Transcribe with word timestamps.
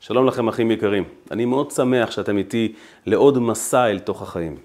שלום 0.00 0.26
לכם 0.26 0.48
אחים 0.48 0.70
יקרים. 0.70 1.04
אני 1.30 1.44
מאוד 1.44 1.70
שמח 1.70 2.10
שאתם 2.10 2.38
איתי 2.38 2.72
לעוד 3.06 3.38
מסע 3.38 3.86
אל 3.86 3.98
תוך 3.98 4.22
החיים. 4.22 4.56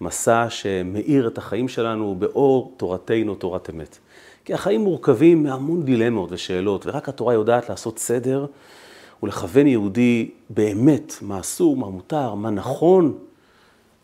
מסע 0.00 0.46
שמאיר 0.50 1.28
את 1.28 1.38
החיים 1.38 1.68
שלנו 1.68 2.16
באור 2.18 2.74
תורתנו, 2.76 3.34
תורת 3.34 3.70
אמת. 3.70 3.98
כי 4.44 4.54
החיים 4.54 4.80
מורכבים 4.80 5.42
מהמון 5.42 5.82
דילמות 5.82 6.32
ושאלות, 6.32 6.86
ורק 6.86 7.08
התורה 7.08 7.34
יודעת 7.34 7.68
לעשות 7.68 7.98
סדר 7.98 8.46
ולכוון 9.22 9.66
יהודי 9.66 10.30
באמת 10.50 11.14
מה 11.22 11.40
אסור, 11.40 11.76
מה 11.76 11.86
מותר, 11.86 12.34
מה 12.34 12.50
נכון. 12.50 13.18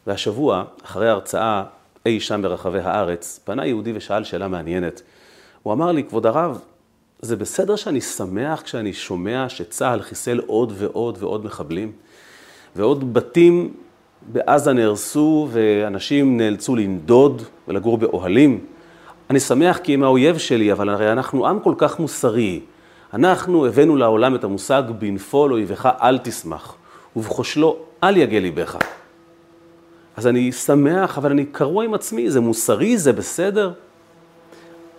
והשבוע, 0.06 0.64
אחרי 0.84 1.08
ההרצאה 1.08 1.64
אי 2.06 2.20
שם 2.20 2.42
ברחבי 2.42 2.80
הארץ, 2.80 3.40
פנה 3.44 3.66
יהודי 3.66 3.92
ושאל 3.94 4.24
שאלה 4.24 4.48
מעניינת. 4.48 5.02
הוא 5.62 5.72
אמר 5.72 5.92
לי, 5.92 6.04
כבוד 6.04 6.26
הרב, 6.26 6.60
זה 7.24 7.36
בסדר 7.36 7.76
שאני 7.76 8.00
שמח 8.00 8.62
כשאני 8.62 8.92
שומע 8.92 9.48
שצה"ל 9.48 10.02
חיסל 10.02 10.40
עוד 10.46 10.72
ועוד 10.76 11.18
ועוד 11.20 11.44
מחבלים, 11.44 11.92
ועוד 12.76 13.14
בתים 13.14 13.74
בעזה 14.32 14.72
נהרסו 14.72 15.48
ואנשים 15.50 16.36
נאלצו 16.36 16.76
לנדוד 16.76 17.42
ולגור 17.68 17.98
באוהלים. 17.98 18.60
אני 19.30 19.40
שמח 19.40 19.78
כי 19.78 19.94
הם 19.94 20.02
האויב 20.02 20.38
שלי, 20.38 20.72
אבל 20.72 20.88
הרי 20.88 21.12
אנחנו 21.12 21.46
עם 21.46 21.60
כל 21.60 21.74
כך 21.78 22.00
מוסרי. 22.00 22.60
אנחנו 23.14 23.66
הבאנו 23.66 23.96
לעולם 23.96 24.34
את 24.34 24.44
המושג 24.44 24.82
בנפול 24.98 25.52
אויבך 25.52 25.88
אל 26.02 26.18
תשמח, 26.18 26.74
ובכושלו 27.16 27.76
אל 28.04 28.16
יגה 28.16 28.38
ליבך. 28.38 28.76
אז 30.16 30.26
אני 30.26 30.52
שמח, 30.52 31.18
אבל 31.18 31.30
אני 31.30 31.44
קרוע 31.44 31.84
עם 31.84 31.94
עצמי, 31.94 32.30
זה 32.30 32.40
מוסרי, 32.40 32.98
זה 32.98 33.12
בסדר. 33.12 33.72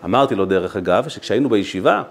אמרתי 0.03 0.35
לו 0.35 0.45
דרך 0.45 0.75
אגב, 0.75 1.07
שכשהיינו 1.07 1.49
בישיבה, 1.49 2.03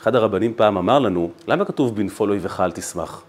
אחד 0.00 0.14
הרבנים 0.14 0.54
פעם 0.56 0.76
אמר 0.78 0.98
לנו, 0.98 1.30
למה 1.48 1.64
כתוב 1.64 1.96
בנפול 1.96 2.30
אויבך 2.30 2.60
אל 2.60 2.72
תשמח? 2.72 3.22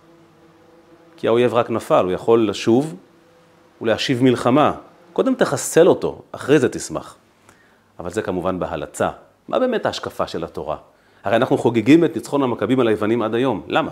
כי 1.17 1.27
האויב 1.27 1.53
רק 1.53 1.69
נפל, 1.69 2.03
הוא 2.03 2.11
יכול 2.11 2.49
לשוב 2.49 2.95
ולהשיב 3.81 4.23
מלחמה. 4.23 4.73
קודם 5.13 5.35
תחסל 5.35 5.87
אותו, 5.87 6.21
אחרי 6.31 6.59
זה 6.59 6.69
תשמח. 6.69 7.15
אבל 7.99 8.09
זה 8.09 8.21
כמובן 8.21 8.59
בהלצה. 8.59 9.09
מה 9.47 9.59
באמת 9.59 9.85
ההשקפה 9.85 10.27
של 10.27 10.43
התורה? 10.43 10.77
הרי 11.23 11.35
אנחנו 11.35 11.57
חוגגים 11.57 12.03
את 12.03 12.15
ניצחון 12.15 12.43
המכבים 12.43 12.79
על 12.79 12.87
היוונים 12.87 13.21
עד 13.21 13.33
היום. 13.33 13.63
למה? 13.67 13.91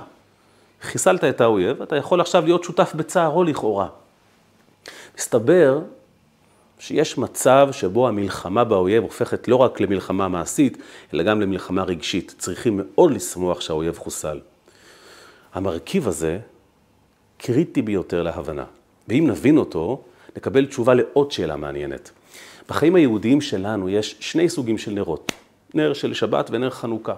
חיסלת 0.81 1.23
את 1.23 1.41
האויב, 1.41 1.81
אתה 1.81 1.95
יכול 1.95 2.21
עכשיו 2.21 2.45
להיות 2.45 2.63
שותף 2.63 2.93
בצערו 2.95 3.43
לכאורה. 3.43 3.87
מסתבר 5.17 5.79
שיש 6.79 7.17
מצב 7.17 7.69
שבו 7.71 8.07
המלחמה 8.07 8.63
באויב 8.63 9.03
הופכת 9.03 9.47
לא 9.47 9.55
רק 9.55 9.79
למלחמה 9.79 10.27
מעשית, 10.27 10.77
אלא 11.13 11.23
גם 11.23 11.41
למלחמה 11.41 11.83
רגשית. 11.83 12.35
צריכים 12.37 12.81
מאוד 12.83 13.11
לשמוח 13.11 13.61
שהאויב 13.61 13.97
חוסל. 13.97 14.39
המרכיב 15.53 16.07
הזה 16.07 16.39
קריטי 17.37 17.81
ביותר 17.81 18.23
להבנה, 18.23 18.65
ואם 19.07 19.27
נבין 19.27 19.57
אותו, 19.57 20.01
נקבל 20.37 20.65
תשובה 20.65 20.93
לעוד 20.93 21.31
שאלה 21.31 21.55
מעניינת. 21.55 22.11
בחיים 22.69 22.95
היהודיים 22.95 23.41
שלנו 23.41 23.89
יש 23.89 24.15
שני 24.19 24.49
סוגים 24.49 24.77
של 24.77 24.91
נרות, 24.91 25.31
נר 25.73 25.93
של 25.93 26.13
שבת 26.13 26.49
ונר 26.51 26.69
חנוכה. 26.69 27.15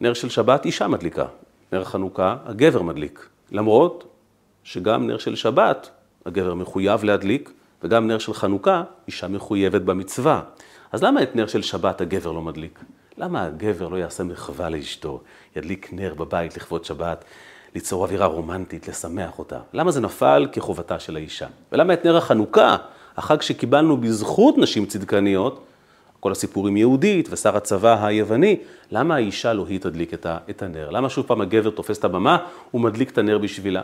נר 0.00 0.14
של 0.14 0.28
שבת 0.28 0.64
אישה 0.64 0.88
מדליקה, 0.88 1.26
נר 1.72 1.84
חנוכה 1.84 2.36
הגבר 2.44 2.82
מדליק, 2.82 3.28
למרות 3.52 4.04
שגם 4.64 5.06
נר 5.06 5.18
של 5.18 5.36
שבת 5.36 5.90
הגבר 6.26 6.54
מחויב 6.54 7.04
להדליק, 7.04 7.50
וגם 7.82 8.06
נר 8.06 8.18
של 8.18 8.34
חנוכה, 8.34 8.82
אישה 9.06 9.28
מחויבת 9.28 9.82
במצווה. 9.82 10.40
אז 10.92 11.02
למה 11.02 11.22
את 11.22 11.36
נר 11.36 11.46
של 11.46 11.62
שבת 11.62 12.00
הגבר 12.00 12.32
לא 12.32 12.42
מדליק? 12.42 12.80
למה 13.18 13.44
הגבר 13.44 13.88
לא 13.88 13.96
יעשה 13.96 14.24
מחווה 14.24 14.70
לאשתו, 14.70 15.20
ידליק 15.56 15.92
נר 15.92 16.14
בבית 16.14 16.56
לכבוד 16.56 16.84
שבת, 16.84 17.24
ליצור 17.74 18.04
אווירה 18.04 18.26
רומנטית, 18.26 18.88
לשמח 18.88 19.38
אותה? 19.38 19.58
למה 19.72 19.90
זה 19.90 20.00
נפל 20.00 20.48
כחובתה 20.52 20.98
של 20.98 21.16
האישה? 21.16 21.46
ולמה 21.72 21.92
את 21.92 22.04
נר 22.04 22.16
החנוכה, 22.16 22.76
החג 23.16 23.42
שקיבלנו 23.42 23.96
בזכות 23.96 24.58
נשים 24.58 24.86
צדקניות, 24.86 25.64
כל 26.20 26.32
הסיפורים 26.32 26.76
יהודית 26.76 27.28
ושר 27.30 27.56
הצבא 27.56 28.06
היווני, 28.06 28.56
למה 28.90 29.14
האישה 29.14 29.52
לא 29.52 29.66
היא 29.68 29.80
תדליק 29.80 30.14
את 30.50 30.62
הנר? 30.62 30.90
למה 30.90 31.08
שוב 31.08 31.26
פעם 31.26 31.40
הגבר 31.40 31.70
תופס 31.70 31.98
את 31.98 32.04
הבמה 32.04 32.38
ומדליק 32.74 33.10
את 33.10 33.18
הנר 33.18 33.38
בשבילה? 33.38 33.82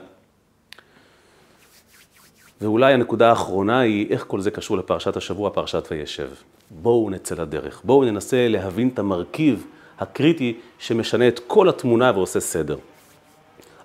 ואולי 2.62 2.94
הנקודה 2.94 3.30
האחרונה 3.30 3.80
היא 3.80 4.06
איך 4.10 4.24
כל 4.28 4.40
זה 4.40 4.50
קשור 4.50 4.78
לפרשת 4.78 5.16
השבוע, 5.16 5.50
פרשת 5.50 5.88
וישב. 5.90 6.28
בואו 6.70 7.10
נצא 7.10 7.34
לדרך, 7.34 7.80
בואו 7.84 8.04
ננסה 8.04 8.48
להבין 8.48 8.88
את 8.88 8.98
המרכיב 8.98 9.66
הקריטי 9.98 10.54
שמשנה 10.78 11.28
את 11.28 11.40
כל 11.46 11.68
התמונה 11.68 12.12
ועושה 12.14 12.40
סדר. 12.40 12.76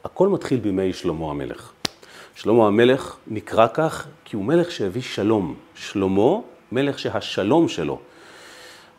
הכל 0.03 0.27
מתחיל 0.27 0.59
בימי 0.59 0.93
שלמה 0.93 1.29
המלך. 1.29 1.71
שלמה 2.35 2.67
המלך 2.67 3.17
נקרא 3.27 3.67
כך 3.73 4.07
כי 4.25 4.35
הוא 4.35 4.45
מלך 4.45 4.71
שהביא 4.71 5.01
שלום. 5.01 5.55
שלמה, 5.75 6.37
מלך 6.71 6.99
שהשלום 6.99 7.67
שלו. 7.67 7.99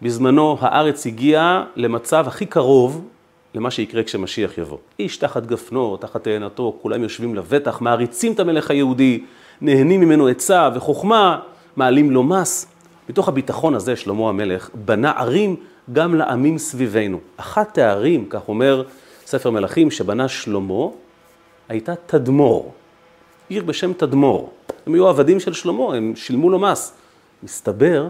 בזמנו 0.02 0.56
הארץ 0.60 1.06
הגיעה 1.06 1.64
למצב 1.76 2.24
הכי 2.28 2.46
קרוב 2.46 3.08
למה 3.54 3.70
שיקרה 3.70 4.02
כשמשיח 4.02 4.58
יבוא. 4.58 4.78
איש 4.98 5.16
תחת 5.16 5.46
גפנו, 5.46 5.96
תחת 5.96 6.24
תאנתו, 6.24 6.78
כולם 6.82 7.02
יושבים 7.02 7.34
לבטח, 7.34 7.80
מעריצים 7.80 8.32
את 8.32 8.40
המלך 8.40 8.70
היהודי, 8.70 9.24
נהנים 9.60 10.00
ממנו 10.00 10.28
עצה 10.28 10.68
וחוכמה, 10.74 11.40
מעלים 11.76 12.10
לו 12.10 12.22
מס. 12.22 12.66
מתוך 13.08 13.28
הביטחון 13.28 13.74
הזה 13.74 13.96
שלמה 13.96 14.28
המלך 14.28 14.70
בנה 14.74 15.12
ערים 15.16 15.56
גם 15.92 16.14
לעמים 16.14 16.58
סביבנו. 16.58 17.18
אחת 17.36 17.78
הערים, 17.78 18.26
כך 18.30 18.48
אומר 18.48 18.82
ספר 19.26 19.50
מלכים, 19.50 19.90
שבנה 19.90 20.28
שלמה, 20.28 20.86
הייתה 21.68 21.94
תדמור. 22.06 22.72
עיר 23.48 23.62
בשם 23.62 23.92
תדמור. 23.92 24.52
הם 24.86 24.94
היו 24.94 25.08
עבדים 25.08 25.40
של 25.40 25.52
שלמה, 25.52 25.96
הם 25.96 26.12
שילמו 26.16 26.50
לו 26.50 26.58
מס. 26.58 26.92
מסתבר 27.42 28.08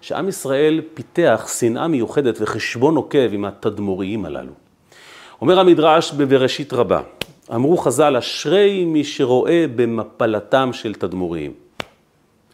שעם 0.00 0.28
ישראל 0.28 0.80
פיתח 0.94 1.48
שנאה 1.58 1.88
מיוחדת 1.88 2.36
וחשבון 2.40 2.96
עוקב 2.96 3.32
עם 3.32 3.44
התדמוריים 3.44 4.24
הללו. 4.24 4.52
אומר 5.40 5.60
המדרש 5.60 6.12
בבראשית 6.12 6.72
רבה, 6.72 7.00
אמרו 7.50 7.76
חז"ל, 7.76 8.16
אשרי 8.16 8.84
מי 8.84 9.04
שרואה 9.04 9.64
במפלתם 9.76 10.70
של 10.72 10.94
תדמוריים. 10.94 11.52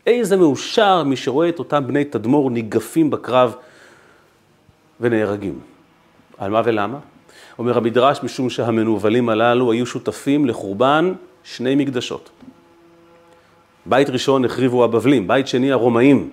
איזה 0.06 0.36
מאושר 0.36 1.02
מי 1.02 1.16
שרואה 1.16 1.48
את 1.48 1.58
אותם 1.58 1.86
בני 1.86 2.04
תדמור 2.04 2.50
ניגפים 2.50 3.10
בקרב 3.10 3.54
ונהרגים. 5.00 5.58
על 6.38 6.50
מה 6.50 6.62
ולמה? 6.64 6.98
אומר 7.58 7.76
המדרש, 7.76 8.22
משום 8.22 8.50
שהמנוולים 8.50 9.28
הללו 9.28 9.72
היו 9.72 9.86
שותפים 9.86 10.46
לחורבן 10.46 11.12
שני 11.44 11.74
מקדשות. 11.74 12.30
בית 13.86 14.10
ראשון 14.10 14.44
החריבו 14.44 14.84
הבבלים, 14.84 15.28
בית 15.28 15.48
שני 15.48 15.72
הרומאים. 15.72 16.30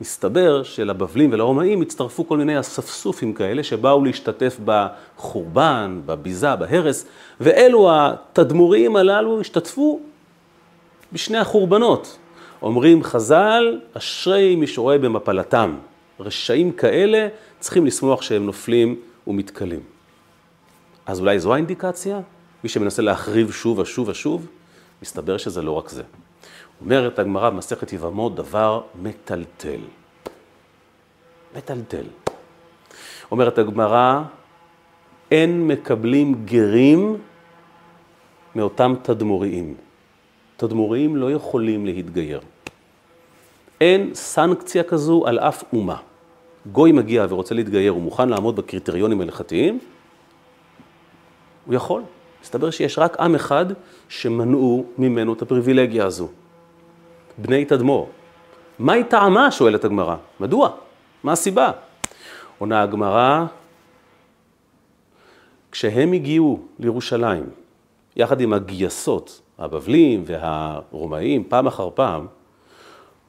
מסתבר 0.00 0.62
שלבבלים 0.62 1.32
ולרומאים 1.32 1.82
הצטרפו 1.82 2.28
כל 2.28 2.36
מיני 2.38 2.60
אספסופים 2.60 3.32
כאלה 3.32 3.62
שבאו 3.62 4.04
להשתתף 4.04 4.60
בחורבן, 4.64 6.00
בביזה, 6.06 6.56
בהרס, 6.56 7.06
ואלו 7.40 7.88
התדמוריים 7.92 8.96
הללו 8.96 9.40
השתתפו 9.40 10.00
בשני 11.12 11.38
החורבנות. 11.38 12.18
אומרים 12.62 13.02
חז"ל, 13.02 13.80
אשרי 13.92 14.56
מי 14.56 14.66
שרואה 14.66 14.98
במפלתם. 14.98 15.76
רשעים 16.20 16.72
כאלה 16.72 17.28
צריכים 17.60 17.86
לשמוח 17.86 18.22
שהם 18.22 18.46
נופלים 18.46 18.96
ומתכלים. 19.26 19.80
אז 21.06 21.20
אולי 21.20 21.38
זו 21.38 21.54
האינדיקציה? 21.54 22.20
מי 22.64 22.68
שמנסה 22.68 23.02
להחריב 23.02 23.50
שוב 23.52 23.78
ושוב 23.78 24.08
ושוב? 24.08 24.46
מסתבר 25.02 25.36
שזה 25.36 25.62
לא 25.62 25.72
רק 25.72 25.88
זה. 25.88 26.02
אומרת 26.80 27.18
הגמרא 27.18 27.50
במסכת 27.50 27.92
יבמות 27.92 28.34
דבר 28.34 28.80
מטלטל. 29.02 29.80
מטלטל. 31.56 32.06
אומרת 33.30 33.58
הגמרא, 33.58 34.22
אין 35.30 35.68
מקבלים 35.68 36.44
גרים 36.44 37.18
מאותם 38.56 38.94
תדמוריים. 39.02 39.74
תדמוריים 40.56 41.16
לא 41.16 41.32
יכולים 41.32 41.86
להתגייר. 41.86 42.40
אין 43.80 44.14
סנקציה 44.14 44.82
כזו 44.82 45.26
על 45.26 45.38
אף 45.38 45.64
אומה. 45.72 45.96
גוי 46.72 46.92
מגיע 46.92 47.26
ורוצה 47.28 47.54
להתגייר, 47.54 47.92
הוא 47.92 48.02
מוכן 48.02 48.28
לעמוד 48.28 48.56
בקריטריונים 48.56 49.20
ההלכתיים? 49.20 49.78
הוא 51.66 51.74
יכול. 51.74 52.02
מסתבר 52.42 52.70
שיש 52.70 52.98
רק 52.98 53.20
עם 53.20 53.34
אחד 53.34 53.66
שמנעו 54.08 54.84
ממנו 54.98 55.32
את 55.32 55.42
הפריבילגיה 55.42 56.06
הזו. 56.06 56.28
בני 57.38 57.64
תדמור. 57.64 58.10
מהי 58.78 59.04
טעמה? 59.04 59.50
שואלת 59.50 59.84
הגמרא. 59.84 60.16
מדוע? 60.40 60.70
מה 61.22 61.32
הסיבה? 61.32 61.70
עונה 62.58 62.82
הגמרא, 62.82 63.44
כשהם 65.72 66.12
הגיעו 66.12 66.60
לירושלים, 66.78 67.44
יחד 68.16 68.40
עם 68.40 68.52
הגייסות, 68.52 69.40
הבבלים 69.58 70.22
והרומאים, 70.26 71.44
פעם 71.44 71.66
אחר 71.66 71.90
פעם, 71.94 72.26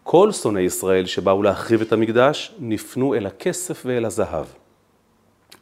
כל 0.04 0.32
שונאי 0.32 0.62
ישראל 0.62 1.06
שבאו 1.06 1.44
להחריב 1.44 1.82
את 1.82 1.94
המקדש, 1.94 2.56
נפנו 2.60 3.16
אל 3.16 3.26
הכסף 3.26 3.84
ואל 3.86 4.06
הזהב. 4.06 4.46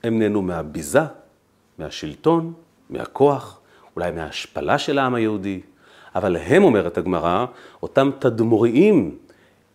הם 0.04 0.20
נהנו 0.20 0.42
מהביזה, 0.42 1.02
מהשלטון, 1.78 2.54
מהכוח, 2.90 3.60
אולי 3.96 4.12
מההשפלה 4.12 4.78
של 4.78 5.00
העם 5.00 5.16
היהודי, 5.16 5.62
אבל 6.16 6.38
הם, 6.38 6.64
אומרת 6.64 6.98
הגמרא, 6.98 7.46
אותם 7.84 8.10
תדמוריים, 8.20 9.18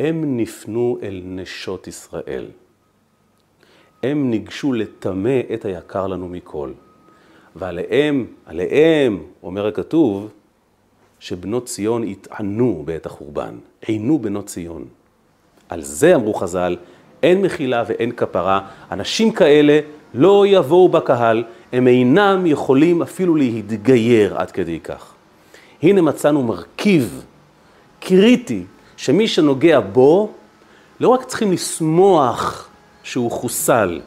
הם 0.01 0.37
נפנו 0.37 0.99
אל 1.03 1.23
נשות 1.25 1.89
ישראל. 1.89 2.47
הם 4.03 4.31
ניגשו 4.31 4.73
לטמא 4.73 5.41
את 5.55 5.65
היקר 5.65 6.07
לנו 6.07 6.29
מכל. 6.29 6.73
ועליהם, 7.57 8.27
עליהם, 8.47 9.23
אומר 9.43 9.67
הכתוב, 9.67 10.29
שבנות 11.19 11.65
ציון 11.65 12.05
יטענו 12.05 12.83
בעת 12.85 13.07
החורבן, 13.07 13.59
עינו 13.87 14.19
בנות 14.19 14.47
ציון. 14.47 14.85
על 15.69 15.83
זה 15.83 16.15
אמרו 16.15 16.35
חז"ל, 16.35 16.77
אין 17.23 17.43
מחילה 17.43 17.85
ואין 17.87 18.13
כפרה, 18.13 18.69
אנשים 18.91 19.33
כאלה 19.33 19.81
לא 20.15 20.45
יבואו 20.47 20.89
בקהל, 20.89 21.45
הם 21.73 21.89
אינם 21.89 22.47
יכולים 22.47 23.03
אפילו 23.03 23.37
להתגייר 23.37 24.39
עד 24.39 24.51
כדי 24.51 24.81
כך. 24.81 25.15
הנה 25.83 26.03
מצאנו 26.03 26.43
מרכיב 26.43 27.25
קריטי, 28.01 28.65
שמי 28.97 29.29
שנוגע 29.29 29.81
בו, 29.81 30.31
לא 31.01 31.09
רק 31.09 31.25
צריכים 31.25 31.53
לשמוח 31.53 32.69
שהוא 33.03 33.31
חוסל, 33.31 34.01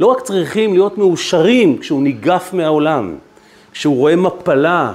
לא 0.00 0.06
רק 0.06 0.20
צריכים 0.20 0.72
להיות 0.72 0.98
מאושרים 0.98 1.78
כשהוא 1.78 2.02
ניגף 2.02 2.50
מהעולם, 2.52 3.16
כשהוא 3.72 3.96
רואה 3.96 4.16
מפלה, 4.16 4.94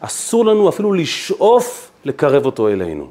אסור 0.00 0.44
לנו 0.46 0.68
אפילו 0.68 0.92
לשאוף 0.92 1.90
לקרב 2.04 2.46
אותו 2.46 2.68
אלינו. 2.68 3.10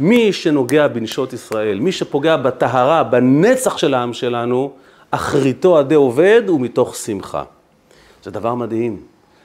מי 0.00 0.32
שנוגע 0.32 0.88
בנשות 0.88 1.32
ישראל, 1.32 1.80
מי 1.80 1.92
שפוגע 1.92 2.36
בטהרה, 2.36 3.04
בנצח 3.04 3.78
של 3.78 3.94
העם 3.94 4.12
שלנו, 4.12 4.72
אחריתו 5.10 5.78
עדי 5.78 5.94
עובד 5.94 6.42
ומתוך 6.48 6.96
שמחה. 6.96 7.42
זה 8.22 8.30
דבר 8.30 8.54
מדהים. 8.54 9.00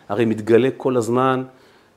הרי 0.10 0.26
מתגלה 0.26 0.70
כל 0.78 0.98
הזמן 0.98 1.44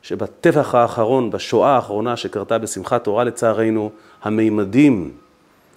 שבטבח 0.03 0.75
האחרון, 0.75 1.31
בשואה 1.31 1.75
האחרונה 1.77 2.17
שקרתה 2.17 2.59
בשמחת 2.59 3.05
תורה 3.05 3.25
לצערנו, 3.25 3.91
המימדים 4.23 5.11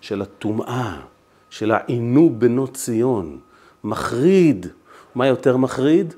של 0.01 0.21
הטומאה, 0.21 0.99
של 1.49 1.71
העינו 1.71 2.29
בנות 2.37 2.73
ציון, 2.73 3.37
מחריד. 3.83 4.67
מה 5.15 5.27
יותר 5.27 5.57
מחריד? 5.57 6.13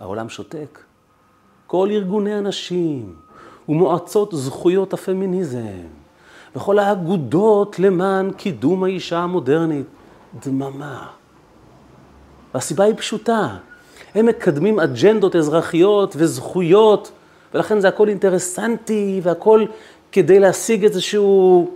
העולם 0.00 0.28
שותק. 0.28 0.78
כל 1.66 1.88
ארגוני 1.90 2.34
הנשים 2.34 3.14
ומועצות 3.68 4.30
זכויות 4.32 4.92
הפמיניזם 4.92 5.86
וכל 6.56 6.78
האגודות 6.78 7.78
למען 7.78 8.32
קידום 8.32 8.84
האישה 8.84 9.18
המודרנית, 9.18 9.86
דממה. 10.44 11.06
והסיבה 12.54 12.84
היא 12.84 12.94
פשוטה, 12.96 13.56
הם 14.14 14.26
מקדמים 14.26 14.80
אג'נדות 14.80 15.36
אזרחיות 15.36 16.14
וזכויות, 16.18 17.12
ולכן 17.54 17.80
זה 17.80 17.88
הכל 17.88 18.08
אינטרסנטי 18.08 19.20
והכל 19.22 19.64
כדי 20.12 20.40
להשיג 20.40 20.84
איזשהו 20.84 21.70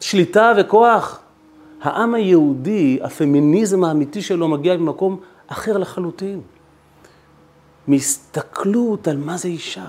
שליטה 0.00 0.52
וכוח. 0.58 1.20
העם 1.82 2.14
היהודי, 2.14 2.98
הפמיניזם 3.02 3.84
האמיתי 3.84 4.22
שלו 4.22 4.48
מגיע 4.48 4.76
ממקום 4.76 5.20
אחר 5.46 5.78
לחלוטין. 5.78 6.40
מהסתכלות 7.86 9.08
על 9.08 9.16
מה 9.16 9.36
זה 9.36 9.48
אישה, 9.48 9.86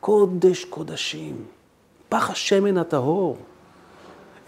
קודש 0.00 0.64
קודשים, 0.64 1.36
פח 2.08 2.30
השמן 2.30 2.78
הטהור. 2.78 3.36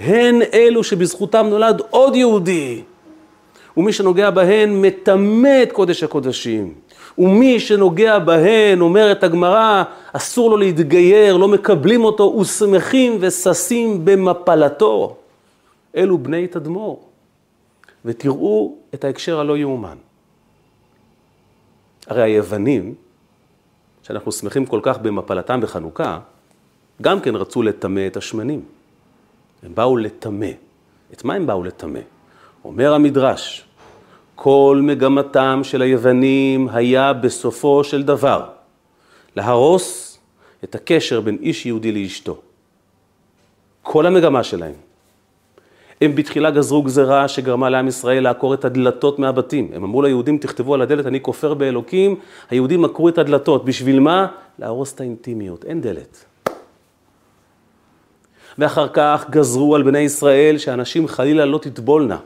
הן 0.01 0.43
אלו 0.55 0.85
שבזכותם 0.85 1.47
נולד 1.47 1.83
עוד 1.91 2.17
יהודי, 2.17 2.83
ומי 3.77 3.93
שנוגע 3.93 4.31
בהן 4.31 4.83
מטמא 4.83 5.63
את 5.63 5.73
קודש 5.73 6.03
הקודשים. 6.03 6.75
ומי 7.19 7.61
שנוגע 7.61 8.19
בהן, 8.19 8.81
אומרת 8.81 9.25
הגמרא, 9.25 9.83
אסור 10.13 10.51
לו 10.51 10.57
להתגייר, 10.57 11.37
לא 11.37 11.49
מקבלים 11.49 12.05
אותו, 12.05 12.37
ושמחים 12.41 13.17
וששים 13.21 14.05
במפלתו. 14.05 15.17
אלו 15.97 16.19
בני 16.19 16.47
תדמור. 16.47 17.09
ותראו 18.05 18.77
את 18.95 19.05
ההקשר 19.05 19.41
הלא 19.41 19.57
יאומן. 19.57 19.97
הרי 22.07 22.23
היוונים, 22.23 22.95
שאנחנו 24.03 24.33
שמחים 24.33 24.67
כל 24.67 24.81
כך 24.83 24.99
במפלתם 24.99 25.61
בחנוכה, 25.61 26.19
גם 27.03 27.21
כן 27.21 27.37
רצו 27.37 27.63
לטמא 27.63 28.07
את 28.07 28.17
השמנים. 28.17 28.63
הם 29.63 29.75
באו 29.75 29.97
לטמא. 29.97 30.51
את 31.13 31.25
מה 31.25 31.35
הם 31.35 31.47
באו 31.47 31.63
לטמא? 31.63 32.01
אומר 32.65 32.95
המדרש, 32.95 33.65
כל 34.35 34.81
מגמתם 34.83 35.61
של 35.65 35.83
היוונים 35.83 36.69
היה 36.73 37.13
בסופו 37.13 37.85
של 37.85 38.03
דבר 38.03 38.45
להרוס 39.37 40.19
את 40.65 40.75
הקשר 40.75 41.21
בין 41.21 41.39
איש 41.41 41.67
יהודי 41.67 41.93
לאשתו. 41.93 42.41
כל 43.83 44.07
המגמה 44.07 44.43
שלהם. 44.43 44.75
הם 46.01 46.15
בתחילה 46.15 46.51
גזרו 46.51 46.83
גזרה 46.83 47.29
שגרמה 47.29 47.71
לעם 47.71 47.89
ישראל 47.89 48.23
לעקור 48.23 48.55
את 48.55 48.65
הדלתות 48.65 49.19
מהבתים. 49.19 49.71
הם 49.75 49.85
אמרו 49.85 50.03
ליהודים, 50.03 50.39
תכתבו 50.39 50.75
על 50.75 50.83
הדלת, 50.83 51.07
אני 51.07 51.21
כופר 51.21 51.55
באלוקים. 51.55 52.17
היהודים 52.51 52.85
עקרו 52.85 53.09
את 53.09 53.19
הדלתות. 53.19 53.65
בשביל 53.65 54.01
מה? 54.01 54.27
להרוס 54.59 54.95
את 54.95 55.01
האינטימיות. 55.01 55.65
אין 55.65 55.81
דלת. 55.81 56.25
ואחר 58.59 58.89
כך 58.93 59.27
גזרו 59.31 59.77
על 59.77 59.83
בני 59.83 59.99
ישראל 59.99 60.59
שאנשים 60.59 61.09
חלילה 61.09 61.45
לא 61.45 61.59
תטבולנה. 61.59 62.19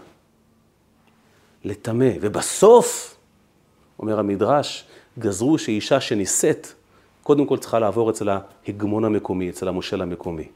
לטמא. 1.65 2.11
ובסוף, 2.21 3.17
אומר 3.99 4.19
המדרש, 4.19 4.85
גזרו 5.19 5.59
שאישה 5.59 6.01
שנישאת, 6.01 6.67
קודם 7.23 7.47
כל 7.47 7.59
צריכה 7.59 7.79
לעבור 7.79 8.11
אצל 8.11 8.29
ההגמון 8.29 9.05
המקומי, 9.05 9.51
אצל 9.51 9.69
המושל 9.69 10.03
המקומי. 10.03 10.49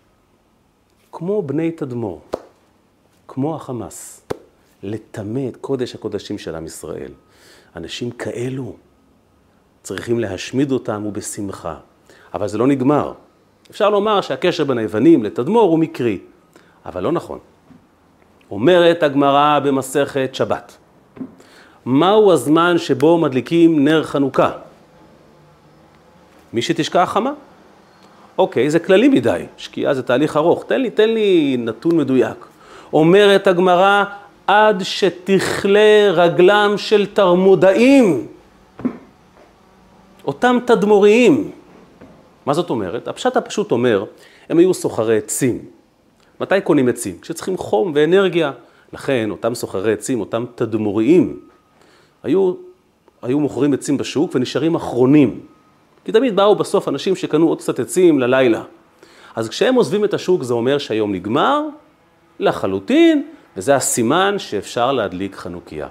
כמו 1.12 1.42
בני 1.42 1.70
תדמור. 1.70 2.20
כמו 3.28 3.56
החמאס, 3.56 4.22
לטמא 4.82 5.48
את 5.48 5.56
קודש 5.56 5.94
הקודשים 5.94 6.38
של 6.38 6.54
עם 6.54 6.66
ישראל. 6.66 7.12
אנשים 7.76 8.10
כאלו 8.10 8.76
צריכים 9.82 10.20
להשמיד 10.20 10.72
אותם 10.72 11.06
ובשמחה. 11.06 11.76
אבל 12.34 12.48
זה 12.48 12.58
לא 12.58 12.66
נגמר. 12.66 13.12
אפשר 13.70 13.90
לומר 13.90 14.20
שהקשר 14.20 14.64
בין 14.64 14.78
היוונים 14.78 15.24
לתדמור 15.24 15.70
הוא 15.70 15.78
מקרי, 15.78 16.18
אבל 16.86 17.02
לא 17.02 17.12
נכון. 17.12 17.38
אומרת 18.50 19.02
הגמרא 19.02 19.58
במסכת 19.58 20.30
שבת, 20.32 20.76
מהו 21.88 22.32
הזמן 22.32 22.78
שבו 22.78 23.18
מדליקים 23.18 23.84
נר 23.84 24.02
חנוכה? 24.02 24.50
מי 26.52 26.62
שתשקע 26.62 27.02
החמה. 27.02 27.32
אוקיי, 28.38 28.70
זה 28.70 28.78
כללי 28.78 29.08
מדי, 29.08 29.42
שקיעה 29.56 29.94
זה 29.94 30.02
תהליך 30.02 30.36
ארוך. 30.36 30.64
תן 30.64 30.80
לי, 30.80 30.90
תן 30.90 31.08
לי 31.08 31.56
נתון 31.58 31.96
מדויק. 31.96 32.46
אומרת 32.92 33.46
הגמרא, 33.46 34.04
עד 34.46 34.82
שתכלה 34.82 36.10
רגלם 36.12 36.74
של 36.76 37.06
תרמודאים, 37.06 38.26
אותם 40.26 40.58
תדמוריים. 40.64 41.50
מה 42.46 42.54
זאת 42.54 42.70
אומרת? 42.70 43.08
הפשט 43.08 43.36
הפשוט 43.36 43.72
אומר, 43.72 44.04
הם 44.48 44.58
היו 44.58 44.74
סוחרי 44.74 45.18
עצים. 45.18 45.58
מתי 46.40 46.60
קונים 46.60 46.88
עצים? 46.88 47.18
כשצריכים 47.20 47.56
חום 47.56 47.92
ואנרגיה. 47.94 48.52
לכן, 48.92 49.30
אותם 49.30 49.54
סוחרי 49.54 49.92
עצים, 49.92 50.20
אותם 50.20 50.44
תדמוריים, 50.54 51.47
היו, 52.28 52.52
היו 53.22 53.40
מוכרים 53.40 53.72
עצים 53.72 53.96
בשוק 53.96 54.34
ונשארים 54.34 54.74
אחרונים. 54.74 55.40
כי 56.04 56.12
תמיד 56.12 56.36
באו 56.36 56.54
בסוף 56.54 56.88
אנשים 56.88 57.16
שקנו 57.16 57.48
עוד 57.48 57.58
קצת 57.58 57.80
עצים 57.80 58.18
ללילה. 58.18 58.62
אז 59.36 59.48
כשהם 59.48 59.74
עוזבים 59.74 60.04
את 60.04 60.14
השוק 60.14 60.42
זה 60.42 60.54
אומר 60.54 60.78
שהיום 60.78 61.12
נגמר, 61.12 61.62
לחלוטין, 62.38 63.22
וזה 63.56 63.76
הסימן 63.76 64.34
שאפשר 64.38 64.92
להדליק 64.92 65.36
חנוכיה. 65.36 65.88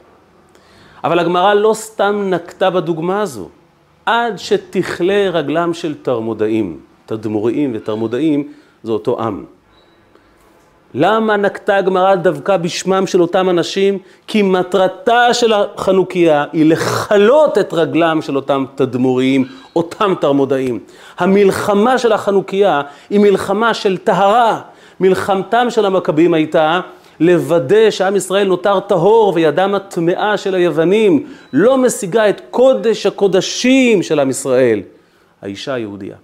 אבל 1.04 1.20
הגמרא 1.20 1.54
לא 1.54 1.74
סתם 1.74 2.30
נקטה 2.30 2.70
בדוגמה 2.70 3.22
הזו, 3.22 3.50
עד 4.06 4.38
שתכלה 4.38 5.30
רגלם 5.30 5.74
של 5.74 5.96
תרמודאים, 6.02 6.80
תדמוראים 7.06 7.72
ותרמודאים 7.76 8.54
זה 8.84 8.92
אותו 8.92 9.22
עם. 9.22 9.46
למה 10.94 11.38
נקטה 11.38 11.76
הגמרא 11.76 12.16
דווקא 12.16 12.58
בשמם 12.58 13.08
של 13.08 13.22
אותם 13.22 13.50
אנשים? 13.50 13.98
כי 14.28 14.42
מטרתה 14.42 15.34
של 15.34 15.54
החנוכיה 15.54 16.46
היא 16.54 16.66
לכלות 16.66 17.58
את 17.58 17.74
רגלם 17.74 18.22
של 18.22 18.36
אותם 18.36 18.66
תדמוריים, 18.76 19.46
אותם 19.76 20.14
תרמודאים. 20.22 20.80
המלחמה 21.18 21.98
של 21.98 22.12
החנוכיה 22.12 22.82
היא 23.10 23.20
מלחמה 23.20 23.74
של 23.74 23.98
טהרה, 23.98 24.62
מלחמתם 25.00 25.68
של 25.70 25.86
המכבים 25.86 26.34
הייתה 26.34 26.80
לוודא 27.20 27.92
שעם 27.92 28.16
ישראל 28.16 28.48
נותר 28.48 28.80
טהור 28.80 29.32
וידם 29.36 29.76
הטמאה 29.76 30.38
של 30.38 30.56
היוונים 30.56 31.28
לא 31.54 31.78
משיגה 31.78 32.30
את 32.30 32.42
קודש 32.52 33.06
הקודשים 33.06 34.04
של 34.04 34.20
עם 34.20 34.30
ישראל, 34.30 34.82
האישה 35.42 35.74
היהודייה. 35.74 36.16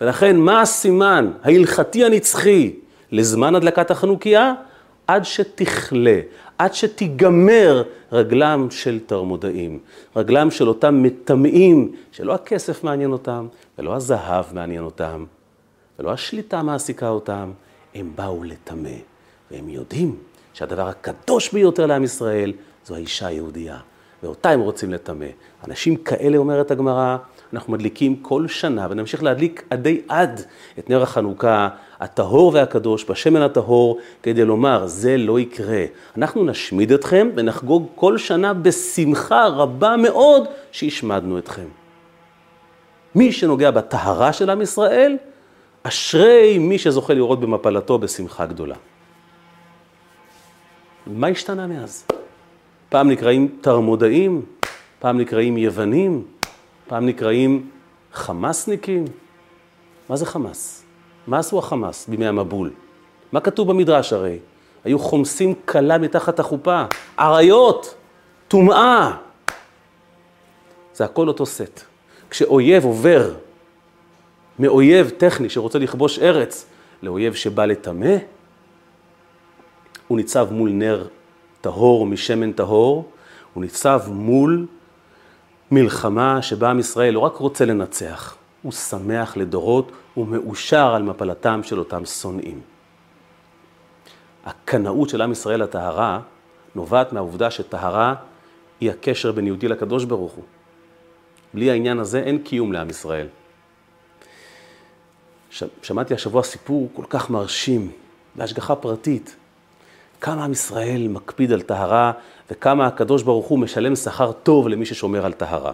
ולכן 0.00 0.36
מה 0.36 0.60
הסימן 0.60 1.30
ההלכתי 1.44 2.04
הנצחי 2.04 2.70
לזמן 3.12 3.54
הדלקת 3.54 3.90
החנוכיה? 3.90 4.54
עד 5.06 5.24
שתכלה, 5.24 6.20
עד 6.58 6.74
שתיגמר 6.74 7.82
רגלם 8.12 8.66
של 8.70 9.00
תרמודאים, 9.06 9.78
רגלם 10.16 10.50
של 10.50 10.68
אותם 10.68 11.02
מטמאים, 11.02 11.92
שלא 12.12 12.34
הכסף 12.34 12.84
מעניין 12.84 13.12
אותם, 13.12 13.46
ולא 13.78 13.94
הזהב 13.94 14.44
מעניין 14.52 14.84
אותם, 14.84 15.24
ולא 15.98 16.12
השליטה 16.12 16.62
מעסיקה 16.62 17.08
אותם, 17.08 17.50
הם 17.94 18.12
באו 18.14 18.44
לטמא, 18.44 18.90
והם 19.50 19.68
יודעים 19.68 20.16
שהדבר 20.52 20.88
הקדוש 20.88 21.52
ביותר 21.52 21.86
לעם 21.86 22.04
ישראל 22.04 22.52
זו 22.84 22.94
האישה 22.94 23.26
היהודייה, 23.26 23.78
ואותה 24.22 24.50
הם 24.50 24.60
רוצים 24.60 24.92
לטמא. 24.92 25.26
אנשים 25.68 25.96
כאלה, 25.96 26.36
אומרת 26.36 26.70
הגמרא, 26.70 27.16
אנחנו 27.52 27.72
מדליקים 27.72 28.16
כל 28.16 28.48
שנה, 28.48 28.86
ונמשיך 28.90 29.22
להדליק 29.22 29.64
עדי 29.70 30.00
עד 30.08 30.40
את 30.78 30.90
נר 30.90 31.02
החנוכה 31.02 31.68
הטהור 32.00 32.50
והקדוש 32.54 33.04
בשמן 33.10 33.42
הטהור, 33.42 33.98
כדי 34.22 34.44
לומר, 34.44 34.86
זה 34.86 35.16
לא 35.16 35.40
יקרה. 35.40 35.84
אנחנו 36.16 36.44
נשמיד 36.44 36.92
אתכם 36.92 37.28
ונחגוג 37.34 37.86
כל 37.94 38.18
שנה 38.18 38.54
בשמחה 38.54 39.46
רבה 39.46 39.96
מאוד 39.96 40.48
שהשמדנו 40.72 41.38
אתכם. 41.38 41.66
מי 43.14 43.32
שנוגע 43.32 43.70
בטהרה 43.70 44.32
של 44.32 44.50
עם 44.50 44.62
ישראל, 44.62 45.16
אשרי 45.82 46.58
מי 46.58 46.78
שזוכה 46.78 47.14
לראות 47.14 47.40
במפלתו 47.40 47.98
בשמחה 47.98 48.46
גדולה. 48.46 48.76
מה 51.06 51.26
השתנה 51.26 51.66
מאז? 51.66 52.04
פעם 52.88 53.10
נקראים 53.10 53.58
תרמודאים, 53.60 54.42
פעם 54.98 55.18
נקראים 55.18 55.56
יוונים, 55.56 56.24
פעם 56.86 57.06
נקראים 57.06 57.70
חמאסניקים. 58.12 59.04
מה 60.08 60.16
זה 60.16 60.26
חמאס? 60.26 60.84
מה 61.26 61.38
עשו 61.38 61.58
החמאס 61.58 62.08
בימי 62.08 62.26
המבול? 62.26 62.70
מה 63.32 63.40
כתוב 63.40 63.70
במדרש 63.70 64.12
הרי? 64.12 64.38
היו 64.84 64.98
חומסים 64.98 65.54
כלה 65.64 65.98
מתחת 65.98 66.38
החופה, 66.40 66.84
אריות, 67.18 67.94
טומאה. 68.48 69.16
זה 70.94 71.04
הכל 71.04 71.28
אותו 71.28 71.46
סט. 71.46 71.80
כשאויב 72.30 72.84
עובר 72.84 73.34
מאויב 74.58 75.10
טכני 75.10 75.50
שרוצה 75.50 75.78
לכבוש 75.78 76.18
ארץ 76.18 76.66
לאויב 77.02 77.34
שבא 77.34 77.66
לטמא, 77.66 78.16
הוא 80.08 80.16
ניצב 80.16 80.48
מול 80.50 80.70
נר 80.70 81.06
טהור 81.60 82.06
משמן 82.06 82.52
טהור, 82.52 83.10
הוא 83.54 83.62
ניצב 83.62 84.00
מול 84.08 84.66
מלחמה 85.70 86.42
שבה 86.42 86.70
עם 86.70 86.78
ישראל 86.78 87.14
לא 87.14 87.20
רק 87.20 87.36
רוצה 87.36 87.64
לנצח, 87.64 88.36
הוא 88.62 88.72
שמח 88.72 89.36
לדורות 89.36 89.92
ומאושר 90.16 90.92
על 90.94 91.02
מפלתם 91.02 91.60
של 91.62 91.78
אותם 91.78 92.04
שונאים. 92.04 92.60
הקנאות 94.44 95.08
של 95.08 95.22
עם 95.22 95.32
ישראל 95.32 95.62
לטהרה 95.62 96.20
נובעת 96.74 97.12
מהעובדה 97.12 97.50
שטהרה 97.50 98.14
היא 98.80 98.90
הקשר 98.90 99.32
בין 99.32 99.46
יהודי 99.46 99.68
לקדוש 99.68 100.04
ברוך 100.04 100.32
הוא. 100.32 100.44
בלי 101.54 101.70
העניין 101.70 101.98
הזה 101.98 102.20
אין 102.20 102.38
קיום 102.38 102.72
לעם 102.72 102.90
ישראל. 102.90 103.26
שמעתי 105.82 106.14
השבוע 106.14 106.42
סיפור 106.42 106.88
כל 106.94 107.04
כך 107.08 107.30
מרשים, 107.30 107.90
בהשגחה 108.34 108.76
פרטית, 108.76 109.36
כמה 110.20 110.44
עם 110.44 110.52
ישראל 110.52 111.08
מקפיד 111.08 111.52
על 111.52 111.62
טהרה 111.62 112.12
וכמה 112.50 112.86
הקדוש 112.86 113.22
ברוך 113.22 113.46
הוא 113.46 113.58
משלם 113.58 113.96
שכר 113.96 114.32
טוב 114.32 114.68
למי 114.68 114.86
ששומר 114.86 115.26
על 115.26 115.32
טהרה. 115.32 115.72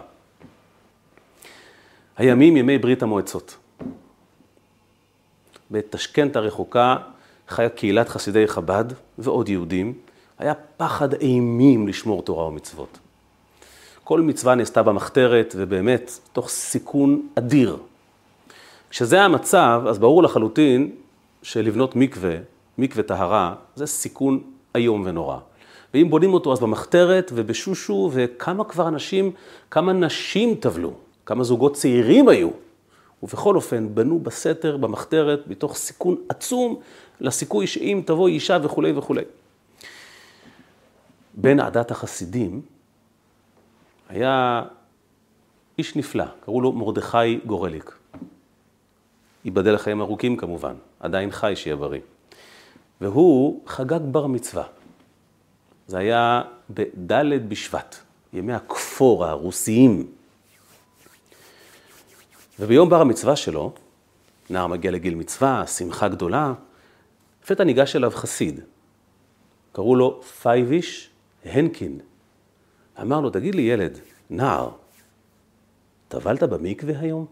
הימים 2.17 2.57
ימי 2.57 2.77
ברית 2.77 3.03
המועצות. 3.03 3.57
בתשכנת 5.71 6.35
הרחוקה 6.35 6.95
חיה 7.47 7.69
קהילת 7.69 8.09
חסידי 8.09 8.47
חב"ד 8.47 8.85
ועוד 9.17 9.49
יהודים. 9.49 9.93
היה 10.39 10.53
פחד 10.77 11.13
אימים 11.13 11.87
לשמור 11.87 12.23
תורה 12.23 12.47
ומצוות. 12.47 12.97
כל 14.03 14.21
מצווה 14.21 14.55
נעשתה 14.55 14.83
במחתרת, 14.83 15.55
ובאמת, 15.57 16.19
תוך 16.33 16.49
סיכון 16.49 17.27
אדיר. 17.35 17.77
כשזה 18.89 19.21
המצב, 19.21 19.83
אז 19.87 19.99
ברור 19.99 20.23
לחלוטין 20.23 20.91
שלבנות 21.43 21.95
מקווה, 21.95 22.35
מקווה 22.77 23.03
טהרה, 23.03 23.55
זה 23.75 23.87
סיכון 23.87 24.41
איום 24.75 25.03
ונורא. 25.05 25.37
ואם 25.93 26.09
בונים 26.09 26.33
אותו 26.33 26.53
אז 26.53 26.59
במחתרת 26.59 27.31
ובשושו, 27.35 28.09
וכמה 28.13 28.63
כבר 28.63 28.87
אנשים, 28.87 29.31
כמה 29.71 29.93
נשים 29.93 30.55
טבלו, 30.55 30.93
כמה 31.27 31.43
זוגות 31.43 31.73
צעירים 31.73 32.29
היו. 32.29 32.49
ובכל 33.23 33.55
אופן, 33.55 33.95
בנו 33.95 34.19
בסתר, 34.19 34.77
במחתרת, 34.77 35.47
מתוך 35.47 35.75
סיכון 35.75 36.15
עצום 36.29 36.79
לסיכוי 37.21 37.67
שאם 37.67 38.01
תבוא 38.05 38.27
אישה 38.27 38.57
וכולי 38.63 38.91
וכולי. 38.91 39.23
בן 41.33 41.59
עדת 41.59 41.91
החסידים 41.91 42.61
היה 44.09 44.63
איש 45.77 45.95
נפלא, 45.95 46.25
קראו 46.39 46.61
לו 46.61 46.71
מרדכי 46.71 47.39
גורליק. 47.45 47.97
ייבדל 49.45 49.73
לחיים 49.73 50.01
ארוכים 50.01 50.37
כמובן, 50.37 50.73
עדיין 50.99 51.31
חי 51.31 51.53
שיהיה 51.55 51.75
בריא. 51.75 52.01
והוא 53.01 53.61
חגג 53.67 54.01
בר 54.11 54.27
מצווה. 54.27 54.63
זה 55.87 55.97
היה 55.97 56.41
בד' 56.69 57.49
בשבט, 57.49 57.95
ימי 58.33 58.53
הכפור 58.53 59.25
הרוסיים. 59.25 60.16
וביום 62.59 62.89
בר 62.89 63.01
המצווה 63.01 63.35
שלו, 63.35 63.73
נער 64.49 64.67
מגיע 64.67 64.91
לגיל 64.91 65.15
מצווה, 65.15 65.67
שמחה 65.67 66.07
גדולה, 66.07 66.53
לפתע 67.43 67.63
ניגש 67.63 67.95
אליו 67.95 68.11
חסיד, 68.11 68.59
קראו 69.71 69.95
לו 69.95 70.21
פייביש 70.21 71.09
הנקין. 71.45 71.99
אמר 73.01 73.21
לו, 73.21 73.29
תגיד 73.29 73.55
לי 73.55 73.61
ילד, 73.61 73.99
נער, 74.29 74.71
טבלת 76.07 76.43
במקווה 76.43 76.99
היום? 76.99 77.25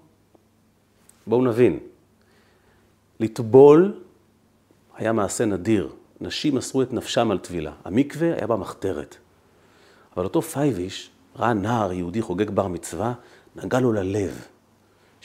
בואו 1.27 1.41
נבין, 1.41 1.79
לטבול 3.19 4.01
היה 4.95 5.11
מעשה 5.11 5.45
נדיר. 5.45 5.89
נשים 6.21 6.55
מסרו 6.55 6.81
את 6.81 6.93
נפשם 6.93 7.31
על 7.31 7.37
טבילה. 7.37 7.71
המקווה 7.85 8.33
היה 8.35 8.47
במחתרת. 8.47 9.15
אבל 10.15 10.23
אותו 10.23 10.41
פייביש 10.41 11.09
ראה 11.35 11.53
נער 11.53 11.93
יהודי 11.93 12.21
חוגג 12.21 12.49
בר 12.49 12.67
מצווה, 12.67 13.13
נגע 13.55 13.79
לו 13.79 13.91
ללב. 13.93 14.47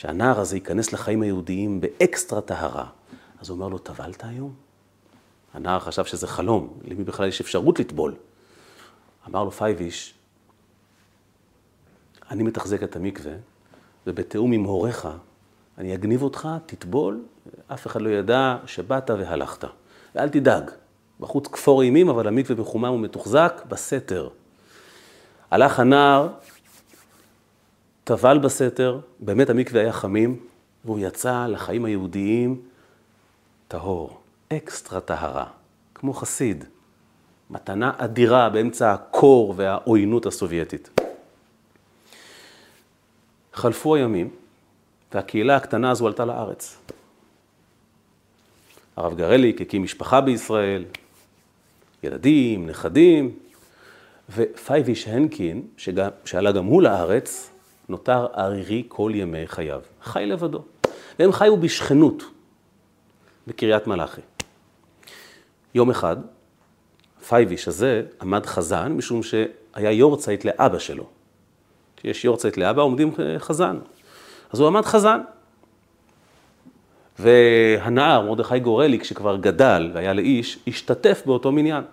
שהנער 0.00 0.40
הזה 0.40 0.56
ייכנס 0.56 0.92
לחיים 0.92 1.22
היהודיים 1.22 1.80
באקסטרה 1.80 2.40
טהרה. 2.40 2.86
אז 3.40 3.48
הוא 3.48 3.56
אומר 3.56 3.68
לו, 3.68 3.78
טבלת 3.78 4.24
היום? 4.24 4.52
הנער 5.54 5.80
חשב 5.80 6.04
שזה 6.04 6.26
חלום, 6.26 6.78
למי 6.84 7.04
בכלל 7.04 7.28
יש 7.28 7.40
אפשרות 7.40 7.78
לטבול. 7.78 8.14
אמר 9.28 9.44
לו 9.44 9.50
פייביש, 9.50 10.14
אני 12.30 12.42
מתחזק 12.42 12.82
את 12.82 12.96
המקווה, 12.96 13.32
ובתיאום 14.06 14.52
עם 14.52 14.64
הוריך, 14.64 15.08
אני 15.78 15.94
אגניב 15.94 16.22
אותך, 16.22 16.48
תטבול, 16.66 17.24
אף 17.72 17.86
אחד 17.86 18.02
לא 18.02 18.08
ידע 18.08 18.56
שבאת 18.66 19.10
והלכת. 19.10 19.64
ואל 20.14 20.28
תדאג, 20.28 20.70
בחוץ 21.20 21.46
כפור 21.46 21.82
אימים, 21.82 22.08
אבל 22.08 22.28
המקווה 22.28 22.60
מחומם 22.60 22.90
ומתוחזק 22.90 23.62
בסתר. 23.68 24.28
הלך 25.50 25.80
הנער, 25.80 26.28
טבל 28.10 28.38
בסתר, 28.38 29.00
באמת 29.20 29.50
המקווה 29.50 29.80
היה 29.80 29.92
חמים, 29.92 30.36
והוא 30.84 30.98
יצא 30.98 31.46
לחיים 31.46 31.84
היהודיים 31.84 32.60
טהור, 33.68 34.20
אקסטרה 34.52 35.00
טהרה, 35.00 35.46
כמו 35.94 36.12
חסיד. 36.12 36.64
מתנה 37.50 37.92
אדירה 37.98 38.48
באמצע 38.48 38.92
הקור 38.92 39.54
והעוינות 39.56 40.26
הסובייטית. 40.26 41.00
חלפו 43.52 43.94
הימים, 43.94 44.30
והקהילה 45.14 45.56
הקטנה 45.56 45.90
הזו 45.90 46.06
עלתה 46.06 46.24
לארץ. 46.24 46.78
הרב 48.96 49.16
גרליק 49.16 49.60
הקים 49.60 49.82
משפחה 49.82 50.20
בישראל, 50.20 50.84
ילדים, 52.02 52.66
נכדים, 52.66 53.38
ופייביש 54.30 55.08
הנקין, 55.08 55.62
שעלה 56.24 56.52
גם 56.52 56.64
הוא 56.64 56.82
לארץ, 56.82 57.49
נותר 57.90 58.26
ערירי 58.32 58.82
כל 58.88 59.12
ימי 59.14 59.46
חייו. 59.46 59.80
חי 60.02 60.26
לבדו. 60.26 60.62
והם 61.18 61.32
חיו 61.32 61.56
בשכנות 61.56 62.22
בקריית 63.46 63.86
מלאכי. 63.86 64.20
יום 65.74 65.90
אחד, 65.90 66.16
פייביש 67.28 67.68
הזה 67.68 68.02
עמד 68.20 68.46
חזן, 68.46 68.92
משום 68.92 69.22
שהיה 69.22 69.92
יורצייט 69.92 70.44
לאבא 70.44 70.78
שלו. 70.78 71.04
כשיש 71.96 72.24
יורצייט 72.24 72.56
לאבא 72.56 72.82
עומדים 72.82 73.12
חזן. 73.38 73.78
אז 74.52 74.60
הוא 74.60 74.68
עמד 74.68 74.84
חזן. 74.84 75.20
והנער, 77.18 78.26
מרדכי 78.26 78.58
גורלי, 78.58 78.98
כשכבר 78.98 79.36
גדל 79.36 79.90
והיה 79.94 80.12
לאיש, 80.12 80.58
השתתף 80.66 81.22
באותו 81.26 81.52
מניין. 81.52 81.84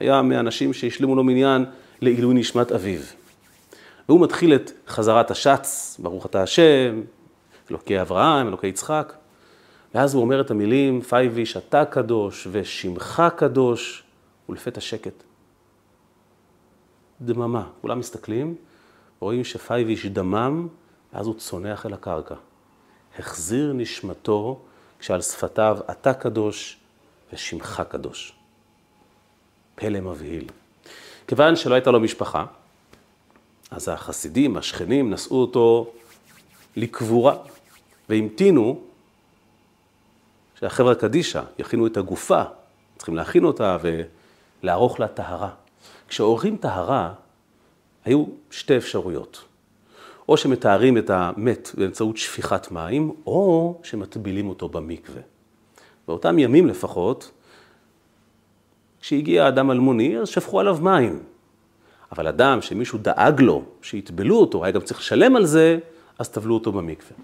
היה 0.00 0.22
מהאנשים 0.22 0.72
שהשלימו 0.72 1.16
לו 1.16 1.24
מניין 1.24 1.64
לעילוי 2.00 2.34
נשמת 2.34 2.72
אביו. 2.72 3.00
והוא 4.08 4.20
מתחיל 4.20 4.54
את 4.54 4.70
חזרת 4.88 5.30
השץ, 5.30 5.96
ברוך 6.02 6.26
אתה 6.26 6.42
השם, 6.42 7.02
אלוקי 7.70 8.00
אברהם, 8.00 8.48
אלוקי 8.48 8.66
יצחק. 8.66 9.12
ואז 9.94 10.14
הוא 10.14 10.22
אומר 10.22 10.40
את 10.40 10.50
המילים, 10.50 11.00
פייביש, 11.00 11.56
אתה 11.56 11.84
קדוש 11.84 12.48
ושמך 12.50 13.22
קדוש, 13.36 14.02
ולפתע 14.48 14.80
שקט. 14.80 15.22
דממה. 17.20 17.66
כולם 17.80 17.98
מסתכלים, 17.98 18.54
רואים 19.20 19.44
שפייביש 19.44 20.06
דמם, 20.06 20.68
ואז 21.12 21.26
הוא 21.26 21.34
צונח 21.34 21.86
אל 21.86 21.92
הקרקע. 21.92 22.34
החזיר 23.18 23.72
נשמתו 23.72 24.60
כשעל 24.98 25.20
שפתיו 25.20 25.78
אתה 25.90 26.14
קדוש 26.14 26.78
ושמך 27.32 27.82
קדוש. 27.88 28.32
פלא 29.74 30.00
מבהיל. 30.00 30.44
כיוון 31.26 31.56
שלא 31.56 31.74
הייתה 31.74 31.90
לו 31.90 32.00
משפחה, 32.00 32.44
אז 33.74 33.88
החסידים, 33.88 34.56
השכנים, 34.56 35.10
נשאו 35.10 35.36
אותו 35.36 35.90
לקבורה, 36.76 37.36
והמתינו 38.08 38.80
שהחבר'ה 40.60 40.94
קדישא 40.94 41.42
יכינו 41.58 41.86
את 41.86 41.96
הגופה, 41.96 42.42
צריכים 42.96 43.16
להכין 43.16 43.44
אותה 43.44 43.76
ולערוך 44.62 45.00
לה 45.00 45.08
טהרה. 45.08 45.50
כשעורכים 46.08 46.56
טהרה, 46.56 47.12
היו 48.04 48.24
שתי 48.50 48.76
אפשרויות. 48.76 49.44
או 50.28 50.36
שמתארים 50.36 50.98
את 50.98 51.10
המת 51.10 51.70
באמצעות 51.74 52.16
שפיכת 52.16 52.70
מים, 52.70 53.12
או 53.26 53.74
שמטבילים 53.82 54.48
אותו 54.48 54.68
במקווה. 54.68 55.22
באותם 56.08 56.38
ימים 56.38 56.66
לפחות, 56.66 57.30
כשהגיע 59.00 59.48
אדם 59.48 59.70
אלמוני, 59.70 60.18
אז 60.18 60.28
שפכו 60.28 60.60
עליו 60.60 60.78
מים. 60.82 61.22
אבל 62.12 62.26
אדם 62.26 62.62
שמישהו 62.62 62.98
דאג 62.98 63.40
לו, 63.40 63.62
שיטבלו 63.82 64.36
אותו, 64.36 64.64
היה 64.64 64.72
גם 64.72 64.80
צריך 64.80 65.00
לשלם 65.00 65.36
על 65.36 65.46
זה, 65.46 65.78
אז 66.18 66.28
טבלו 66.28 66.54
אותו 66.54 66.72
במקווה. 66.72 67.16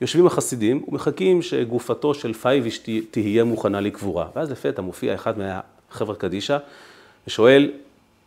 יושבים 0.00 0.26
החסידים 0.26 0.84
ומחכים 0.88 1.42
שגופתו 1.42 2.14
של 2.14 2.32
פייביש 2.32 2.80
תהיה 3.10 3.44
מוכנה 3.44 3.80
לקבורה. 3.80 4.28
ואז 4.34 4.50
לפתע 4.50 4.82
מופיע 4.82 5.14
אחד 5.14 5.34
מהחבר'ה 5.38 6.14
קדישא 6.14 6.58
ושואל, 7.26 7.72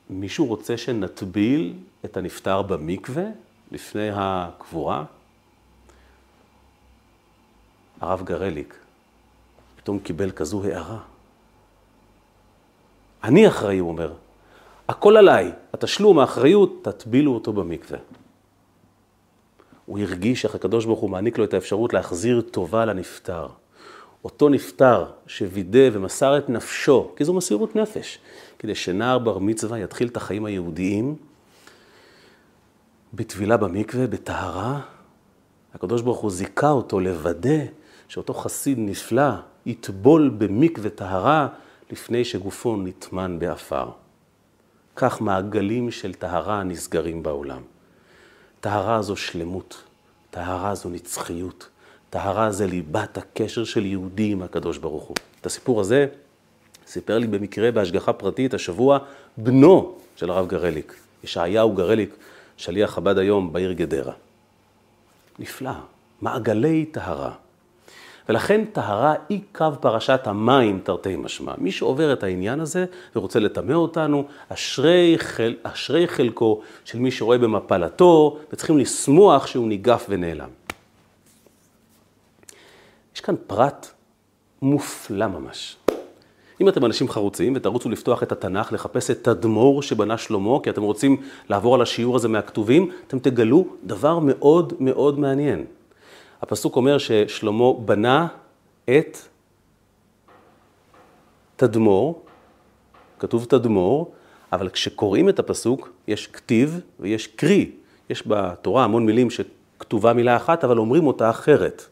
מישהו 0.09 0.45
רוצה 0.45 0.77
שנטביל 0.77 1.73
את 2.05 2.17
הנפטר 2.17 2.61
במקווה 2.61 3.25
לפני 3.71 4.09
הקבורה? 4.13 5.03
הרב 8.01 8.23
גרליק 8.23 8.75
פתאום 9.75 9.99
קיבל 9.99 10.31
כזו 10.31 10.63
הערה. 10.63 10.99
אני 13.23 13.47
אחראי, 13.47 13.77
הוא 13.77 13.89
אומר. 13.89 14.13
הכל 14.89 15.17
עליי, 15.17 15.51
התשלום, 15.73 16.19
האחריות, 16.19 16.79
תטבילו 16.81 17.33
אותו 17.33 17.53
במקווה. 17.53 17.97
הוא 19.85 19.99
הרגיש 19.99 20.45
איך 20.45 20.55
הקדוש 20.55 20.85
ברוך 20.85 20.99
הוא 20.99 21.09
מעניק 21.09 21.37
לו 21.37 21.43
את 21.43 21.53
האפשרות 21.53 21.93
להחזיר 21.93 22.41
טובה 22.41 22.85
לנפטר. 22.85 23.47
אותו 24.23 24.49
נפטר 24.49 25.05
שווידא 25.27 25.89
ומסר 25.93 26.37
את 26.37 26.49
נפשו, 26.49 27.11
כי 27.15 27.25
זו 27.25 27.33
מסירות 27.33 27.75
נפש, 27.75 28.19
כדי 28.59 28.75
שנער 28.75 29.19
בר 29.19 29.37
מצווה 29.37 29.79
יתחיל 29.79 30.07
את 30.07 30.17
החיים 30.17 30.45
היהודיים 30.45 31.15
בטבילה 33.13 33.57
במקווה, 33.57 34.07
בטהרה. 34.07 34.81
הקדוש 35.73 36.01
ברוך 36.01 36.19
הוא 36.19 36.31
זיכה 36.31 36.69
אותו 36.69 36.99
לוודא 36.99 37.59
שאותו 38.07 38.33
חסיד 38.33 38.77
נפלא 38.79 39.31
יטבול 39.65 40.29
במקווה 40.37 40.89
טהרה 40.89 41.47
לפני 41.91 42.25
שגופו 42.25 42.77
נטמן 42.77 43.39
בעפר. 43.39 43.89
כך 45.01 45.21
מעגלים 45.21 45.91
של 45.91 46.13
טהרה 46.13 46.63
נסגרים 46.63 47.23
בעולם. 47.23 47.61
טהרה 48.59 49.01
זו 49.01 49.15
שלמות, 49.15 49.83
טהרה 50.31 50.75
זו 50.75 50.89
נצחיות, 50.89 51.69
טהרה 52.09 52.51
זה 52.51 52.67
ליבת 52.67 53.17
הקשר 53.17 53.63
של 53.63 53.85
יהודי 53.85 54.31
עם 54.31 54.41
הקדוש 54.41 54.77
ברוך 54.77 55.03
הוא. 55.03 55.15
את 55.41 55.45
הסיפור 55.45 55.81
הזה 55.81 56.07
סיפר 56.87 57.17
לי 57.17 57.27
במקרה 57.27 57.71
בהשגחה 57.71 58.13
פרטית 58.13 58.53
השבוע 58.53 58.99
בנו 59.37 59.95
של 60.15 60.29
הרב 60.29 60.47
גרליק, 60.47 60.95
ישעיהו 61.23 61.73
גרליק, 61.73 62.15
שליח 62.57 62.91
חב"ד 62.91 63.17
היום 63.17 63.53
בעיר 63.53 63.71
גדרה. 63.71 64.13
נפלא, 65.39 65.71
מעגלי 66.21 66.85
טהרה. 66.85 67.33
ולכן 68.29 68.65
טהרה 68.65 69.13
היא 69.29 69.41
קו 69.51 69.65
פרשת 69.79 70.21
המים 70.25 70.79
תרתי 70.83 71.15
משמע. 71.15 71.53
מי 71.57 71.71
שעובר 71.71 72.13
את 72.13 72.23
העניין 72.23 72.59
הזה 72.59 72.85
ורוצה 73.15 73.39
לטמא 73.39 73.73
אותנו, 73.73 74.25
אשרי, 74.49 75.15
חל, 75.17 75.55
אשרי 75.63 76.07
חלקו 76.07 76.61
של 76.85 76.99
מי 76.99 77.11
שרואה 77.11 77.37
במפלתו, 77.37 78.37
וצריכים 78.53 78.77
לשמוח 78.77 79.47
שהוא 79.47 79.67
ניגף 79.67 80.05
ונעלם. 80.09 80.49
יש 83.15 83.21
כאן 83.21 83.35
פרט 83.47 83.87
מופלא 84.61 85.27
ממש. 85.27 85.77
אם 86.61 86.69
אתם 86.69 86.85
אנשים 86.85 87.09
חרוצים 87.09 87.53
ותרוצו 87.55 87.89
לפתוח 87.89 88.23
את 88.23 88.31
התנ"ך, 88.31 88.73
לחפש 88.73 89.11
את 89.11 89.23
תדמור 89.23 89.81
שבנה 89.81 90.17
שלמה, 90.17 90.59
כי 90.63 90.69
אתם 90.69 90.81
רוצים 90.81 91.17
לעבור 91.49 91.75
על 91.75 91.81
השיעור 91.81 92.15
הזה 92.15 92.27
מהכתובים, 92.27 92.91
אתם 93.07 93.19
תגלו 93.19 93.65
דבר 93.83 94.19
מאוד 94.19 94.73
מאוד 94.79 95.19
מעניין. 95.19 95.65
הפסוק 96.41 96.75
אומר 96.75 96.97
ששלמה 96.97 97.73
בנה 97.73 98.27
את 98.85 99.17
תדמור, 101.55 102.21
כתוב 103.19 103.45
תדמור, 103.45 104.11
אבל 104.53 104.69
כשקוראים 104.69 105.29
את 105.29 105.39
הפסוק 105.39 105.89
יש 106.07 106.27
כתיב 106.27 106.81
ויש 106.99 107.27
קרי. 107.27 107.71
יש 108.09 108.23
בתורה 108.27 108.83
המון 108.83 109.05
מילים 109.05 109.27
שכתובה 109.29 110.13
מילה 110.13 110.35
אחת, 110.35 110.63
אבל 110.63 110.77
אומרים 110.77 111.07
אותה 111.07 111.29
אחרת. 111.29 111.85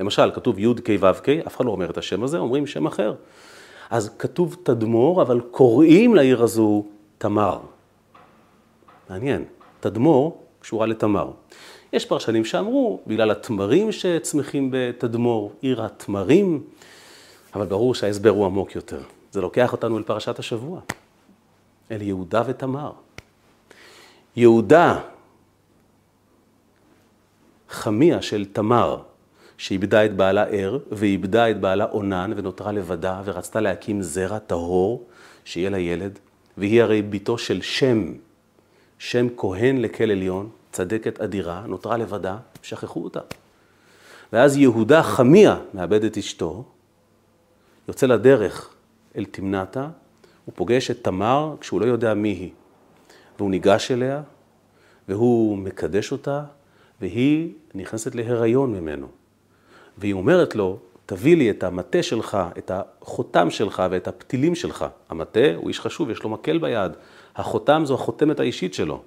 למשל, 0.00 0.30
כתוב 0.34 0.58
י' 0.58 0.74
כ' 0.84 0.90
ו' 1.00 1.22
כ', 1.22 1.28
אף 1.28 1.56
אחד 1.56 1.64
לא 1.64 1.70
אומר 1.70 1.90
את 1.90 1.98
השם 1.98 2.22
הזה, 2.22 2.38
אומרים 2.38 2.66
שם 2.66 2.86
אחר. 2.86 3.14
אז 3.90 4.10
כתוב 4.18 4.56
תדמור, 4.62 5.22
אבל 5.22 5.40
קוראים 5.40 6.14
לעיר 6.14 6.42
הזו 6.42 6.84
תמר. 7.18 7.58
מעניין, 9.10 9.44
תדמור 9.80 10.42
קשורה 10.60 10.86
לתמר. 10.86 11.30
יש 11.92 12.06
פרשנים 12.06 12.44
שאמרו, 12.44 13.00
בגלל 13.06 13.30
התמרים 13.30 13.92
שצמחים 13.92 14.68
בתדמור, 14.72 15.52
עיר 15.60 15.82
התמרים, 15.82 16.62
אבל 17.54 17.66
ברור 17.66 17.94
שההסבר 17.94 18.30
הוא 18.30 18.46
עמוק 18.46 18.74
יותר. 18.74 19.00
זה 19.32 19.40
לוקח 19.40 19.72
אותנו 19.72 19.98
אל 19.98 20.02
פרשת 20.02 20.38
השבוע, 20.38 20.80
אל 21.90 22.02
יהודה 22.02 22.42
ותמר. 22.46 22.92
יהודה, 24.36 25.00
חמיה 27.68 28.22
של 28.22 28.44
תמר, 28.52 29.02
שאיבדה 29.58 30.04
את 30.04 30.16
בעלה 30.16 30.44
ער, 30.44 30.78
ואיבדה 30.92 31.50
את 31.50 31.60
בעלה 31.60 31.84
אונן, 31.84 32.32
ונותרה 32.36 32.72
לבדה, 32.72 33.22
ורצתה 33.24 33.60
להקים 33.60 34.02
זרע 34.02 34.38
טהור, 34.38 35.06
שיהיה 35.44 35.70
לה 35.70 35.78
ילד, 35.78 36.18
והיא 36.56 36.82
הרי 36.82 37.02
בתו 37.02 37.38
של 37.38 37.62
שם, 37.62 38.12
שם 38.98 39.26
כהן 39.36 39.76
לכל 39.78 40.10
עליון, 40.10 40.50
צדקת 40.72 41.20
אדירה, 41.20 41.62
נותרה 41.66 41.96
לבדה, 41.96 42.36
שכחו 42.62 43.04
אותה. 43.04 43.20
ואז 44.32 44.56
יהודה 44.56 45.02
חמיה 45.02 45.56
מאבד 45.74 46.04
את 46.04 46.16
אשתו, 46.16 46.64
יוצא 47.88 48.06
לדרך 48.06 48.74
אל 49.16 49.24
תמנתה, 49.24 49.88
הוא 50.44 50.52
פוגש 50.56 50.90
את 50.90 51.04
תמר 51.04 51.54
כשהוא 51.60 51.80
לא 51.80 51.86
יודע 51.86 52.14
מי 52.14 52.28
היא. 52.28 52.50
והוא 53.38 53.50
ניגש 53.50 53.90
אליה, 53.90 54.22
והוא 55.08 55.58
מקדש 55.58 56.12
אותה, 56.12 56.44
והיא 57.00 57.52
נכנסת 57.74 58.14
להיריון 58.14 58.72
ממנו. 58.72 59.06
והיא 59.98 60.12
אומרת 60.12 60.54
לו, 60.54 60.78
תביא 61.06 61.36
לי 61.36 61.50
את 61.50 61.62
המטה 61.62 62.02
שלך, 62.02 62.38
את 62.58 62.70
החותם 62.74 63.50
שלך 63.50 63.82
ואת 63.90 64.08
הפתילים 64.08 64.54
שלך. 64.54 64.84
המטה 65.08 65.54
הוא 65.56 65.68
איש 65.68 65.80
חשוב, 65.80 66.10
יש 66.10 66.22
לו 66.22 66.30
מקל 66.30 66.58
ביד. 66.58 66.92
החותם 67.36 67.82
זו 67.84 67.94
החותמת 67.94 68.40
האישית 68.40 68.74
שלו. 68.74 69.02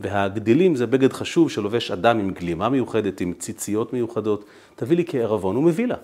והגדילים 0.00 0.76
זה 0.76 0.86
בגד 0.86 1.12
חשוב 1.12 1.50
שלובש 1.50 1.90
אדם 1.90 2.18
עם 2.18 2.30
גלימה 2.30 2.68
מיוחדת, 2.68 3.20
עם 3.20 3.32
ציציות 3.32 3.92
מיוחדות. 3.92 4.44
תביא 4.76 4.96
לי 4.96 5.04
כערבון, 5.06 5.56
הוא 5.56 5.64
מביא 5.64 5.86
לה. 5.86 5.96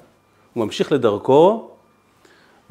הוא 0.53 0.65
ממשיך 0.65 0.93
לדרכו, 0.93 1.71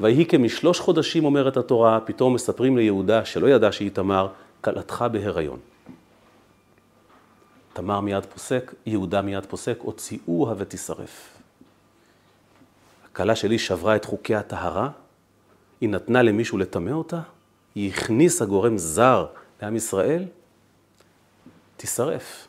ויהי 0.00 0.26
כמשלוש 0.26 0.80
חודשים, 0.80 1.24
אומרת 1.24 1.56
התורה, 1.56 2.00
פתאום 2.00 2.34
מספרים 2.34 2.76
ליהודה, 2.76 3.24
שלא 3.24 3.46
ידע 3.46 3.72
שהיא 3.72 3.90
תמר, 3.90 4.28
כלתך 4.60 5.04
בהיריון. 5.12 5.58
תמר 7.72 8.00
מיד 8.00 8.26
פוסק, 8.26 8.74
יהודה 8.86 9.22
מיד 9.22 9.46
פוסק, 9.46 9.78
הוציאוה 9.82 10.54
ותשרף. 10.58 11.36
הכלה 13.12 13.36
שלי 13.36 13.58
שברה 13.58 13.96
את 13.96 14.04
חוקי 14.04 14.34
הטהרה, 14.34 14.88
היא 15.80 15.88
נתנה 15.88 16.22
למישהו 16.22 16.58
לטמא 16.58 16.90
אותה, 16.90 17.20
היא 17.74 17.90
הכניסה 17.90 18.44
גורם 18.44 18.78
זר 18.78 19.26
לעם 19.62 19.76
ישראל, 19.76 20.24
תישרף. 21.80 22.48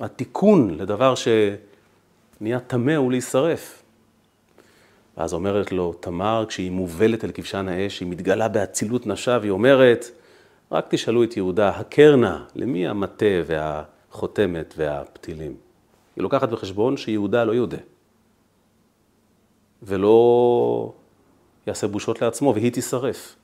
התיקון 0.00 0.70
לדבר 0.70 1.14
שנהיה 1.14 2.60
טמא 2.60 2.96
הוא 2.96 3.10
להישרף. 3.10 3.82
ואז 5.16 5.32
אומרת 5.34 5.72
לו 5.72 5.92
תמר, 5.92 6.44
כשהיא 6.48 6.70
מובלת 6.70 7.24
אל 7.24 7.30
כבשן 7.34 7.68
האש, 7.68 8.00
היא 8.00 8.08
מתגלה 8.08 8.48
באצילות 8.48 9.06
נשה, 9.06 9.38
והיא 9.40 9.50
אומרת, 9.50 10.04
רק 10.72 10.86
תשאלו 10.88 11.24
את 11.24 11.36
יהודה, 11.36 11.68
הכר 11.68 12.16
נא, 12.16 12.38
למי 12.54 12.88
המטה 12.88 13.26
והחותמת 13.46 14.74
והפתילים? 14.76 15.56
היא 16.16 16.22
לוקחת 16.22 16.48
בחשבון 16.48 16.96
שיהודה 16.96 17.44
לא 17.44 17.52
יודה. 17.52 17.78
ולא 19.82 20.92
יעשה 21.66 21.86
בושות 21.86 22.22
לעצמו, 22.22 22.54
והיא 22.54 22.72
תישרף. 22.72 23.36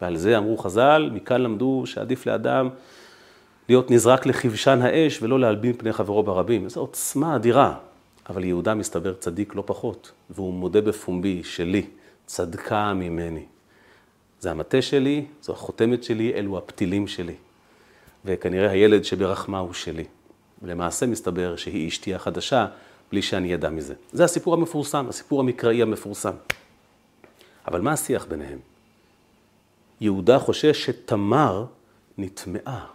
ועל 0.00 0.16
זה 0.16 0.38
אמרו 0.38 0.56
חז"ל, 0.56 1.10
מכאן 1.12 1.40
למדו 1.40 1.82
שעדיף 1.86 2.26
לאדם 2.26 2.68
להיות 3.68 3.90
נזרק 3.90 4.26
לכבשן 4.26 4.82
האש 4.82 5.22
ולא 5.22 5.40
להלבין 5.40 5.72
פני 5.72 5.92
חברו 5.92 6.22
ברבים. 6.22 6.68
זו 6.68 6.80
עוצמה 6.80 7.36
אדירה. 7.36 7.74
אבל 8.28 8.44
יהודה 8.44 8.74
מסתבר 8.74 9.14
צדיק 9.14 9.54
לא 9.54 9.62
פחות, 9.66 10.12
והוא 10.30 10.54
מודה 10.54 10.80
בפומבי 10.80 11.44
שלי, 11.44 11.86
צדקה 12.26 12.94
ממני. 12.94 13.44
זה 14.40 14.50
המטה 14.50 14.82
שלי, 14.82 15.24
זו 15.42 15.52
החותמת 15.52 16.04
שלי, 16.04 16.34
אלו 16.34 16.58
הפתילים 16.58 17.06
שלי. 17.06 17.34
וכנראה 18.24 18.70
הילד 18.70 19.04
שברחמה 19.04 19.58
הוא 19.58 19.72
שלי. 19.72 20.04
ולמעשה 20.62 21.06
מסתבר 21.06 21.56
שהיא 21.56 21.88
אשתי 21.88 22.14
החדשה, 22.14 22.66
בלי 23.12 23.22
שאני 23.22 23.54
אדע 23.54 23.70
מזה. 23.70 23.94
זה 24.12 24.24
הסיפור 24.24 24.54
המפורסם, 24.54 25.08
הסיפור 25.08 25.40
המקראי 25.40 25.82
המפורסם. 25.82 26.34
אבל 27.68 27.80
מה 27.80 27.92
השיח 27.92 28.26
ביניהם? 28.26 28.58
יהודה 30.00 30.38
חושש 30.38 30.84
שתמר 30.84 31.64
נטמעה, 32.18 32.86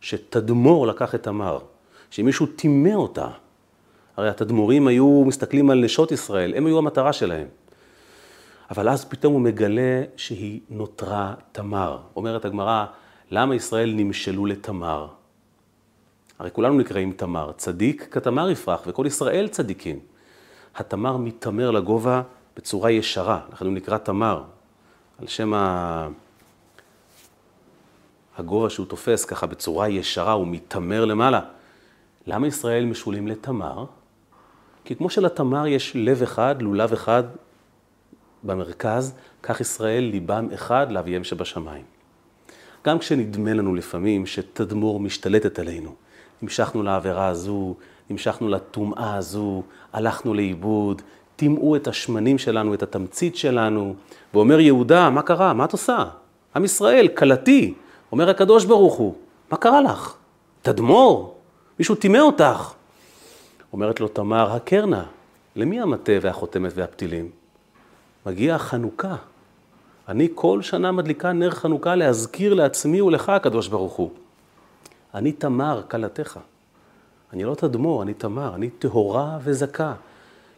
שתדמור 0.00 0.86
לקח 0.86 1.14
את 1.14 1.22
תמר, 1.22 1.58
שמישהו 2.10 2.46
טימא 2.46 2.94
אותה. 2.94 3.28
הרי 4.16 4.28
התדמורים 4.28 4.86
היו 4.86 5.24
מסתכלים 5.26 5.70
על 5.70 5.84
נשות 5.84 6.12
ישראל, 6.12 6.54
הם 6.54 6.66
היו 6.66 6.78
המטרה 6.78 7.12
שלהם. 7.12 7.46
אבל 8.70 8.88
אז 8.88 9.04
פתאום 9.04 9.32
הוא 9.32 9.40
מגלה 9.40 10.02
שהיא 10.16 10.60
נותרה 10.70 11.34
תמר. 11.52 11.98
אומרת 12.16 12.44
הגמרא, 12.44 12.86
למה 13.30 13.54
ישראל 13.54 13.92
נמשלו 13.96 14.46
לתמר? 14.46 15.06
הרי 16.38 16.50
כולנו 16.50 16.78
נקראים 16.78 17.12
תמר, 17.12 17.52
צדיק 17.56 18.08
כתמר 18.10 18.50
יפרח, 18.50 18.82
וכל 18.86 19.06
ישראל 19.06 19.48
צדיקים. 19.48 19.98
התמר 20.76 21.16
מתמר 21.16 21.70
לגובה 21.70 22.22
בצורה 22.56 22.90
ישרה, 22.90 23.40
לכן 23.52 23.64
הוא 23.64 23.74
נקרא 23.74 23.98
תמר, 23.98 24.42
על 25.18 25.26
שם 25.26 25.54
ה... 25.54 26.08
הגובה 28.36 28.70
שהוא 28.70 28.86
תופס 28.86 29.24
ככה 29.24 29.46
בצורה 29.46 29.88
ישרה, 29.88 30.32
הוא 30.32 30.46
מתמר 30.46 31.04
למעלה. 31.04 31.40
למה 32.26 32.46
ישראל 32.46 32.84
משולים 32.84 33.28
לתמר? 33.28 33.84
כי 34.84 34.96
כמו 34.96 35.10
שלתמר 35.10 35.66
יש 35.66 35.92
לב 35.94 36.22
אחד, 36.22 36.62
לולב 36.62 36.92
אחד 36.92 37.22
במרכז, 38.42 39.14
כך 39.42 39.60
ישראל 39.60 40.04
ליבם 40.04 40.48
אחד 40.54 40.92
לאביהם 40.92 41.24
שבשמיים. 41.24 41.84
גם 42.84 42.98
כשנדמה 42.98 43.54
לנו 43.54 43.74
לפעמים 43.74 44.26
שתדמור 44.26 45.00
משתלטת 45.00 45.58
עלינו, 45.58 45.94
נמשכנו 46.42 46.82
לעבירה 46.82 47.26
הזו, 47.26 47.74
נמשכנו 48.10 48.48
לטומאה 48.48 49.16
הזו, 49.16 49.62
הלכנו 49.92 50.34
לאיבוד, 50.34 51.02
טימאו 51.36 51.76
את 51.76 51.88
השמנים 51.88 52.38
שלנו, 52.38 52.74
את 52.74 52.82
התמצית 52.82 53.36
שלנו, 53.36 53.94
ואומר 54.34 54.60
יהודה, 54.60 55.10
מה 55.10 55.22
קרה? 55.22 55.52
מה 55.52 55.64
את 55.64 55.72
עושה? 55.72 56.04
עם 56.56 56.64
ישראל, 56.64 57.08
כלתי, 57.08 57.74
אומר 58.12 58.30
הקדוש 58.30 58.64
ברוך 58.64 58.94
הוא, 58.94 59.14
מה 59.50 59.56
קרה 59.56 59.80
לך? 59.80 60.14
תדמור, 60.62 61.36
מישהו 61.78 61.94
טימא 61.94 62.18
אותך. 62.18 62.72
אומרת 63.72 64.00
לו 64.00 64.08
תמר, 64.08 64.52
הכר 64.52 64.86
נא, 64.86 65.02
למי 65.56 65.80
המטה 65.80 66.12
והחותמת 66.20 66.72
והפתילים? 66.74 67.30
מגיע 68.26 68.54
החנוכה. 68.54 69.16
אני 70.08 70.28
כל 70.34 70.62
שנה 70.62 70.92
מדליקה 70.92 71.32
נר 71.32 71.50
חנוכה 71.50 71.94
להזכיר 71.94 72.54
לעצמי 72.54 73.00
ולך, 73.00 73.28
הקדוש 73.28 73.68
ברוך 73.68 73.92
הוא. 73.92 74.10
אני 75.14 75.32
תמר, 75.32 75.82
כלתך. 75.90 76.38
אני 77.32 77.44
לא 77.44 77.54
תדמור, 77.54 78.02
אני 78.02 78.14
תמר, 78.14 78.54
אני 78.54 78.70
טהורה 78.70 79.38
וזכה. 79.42 79.94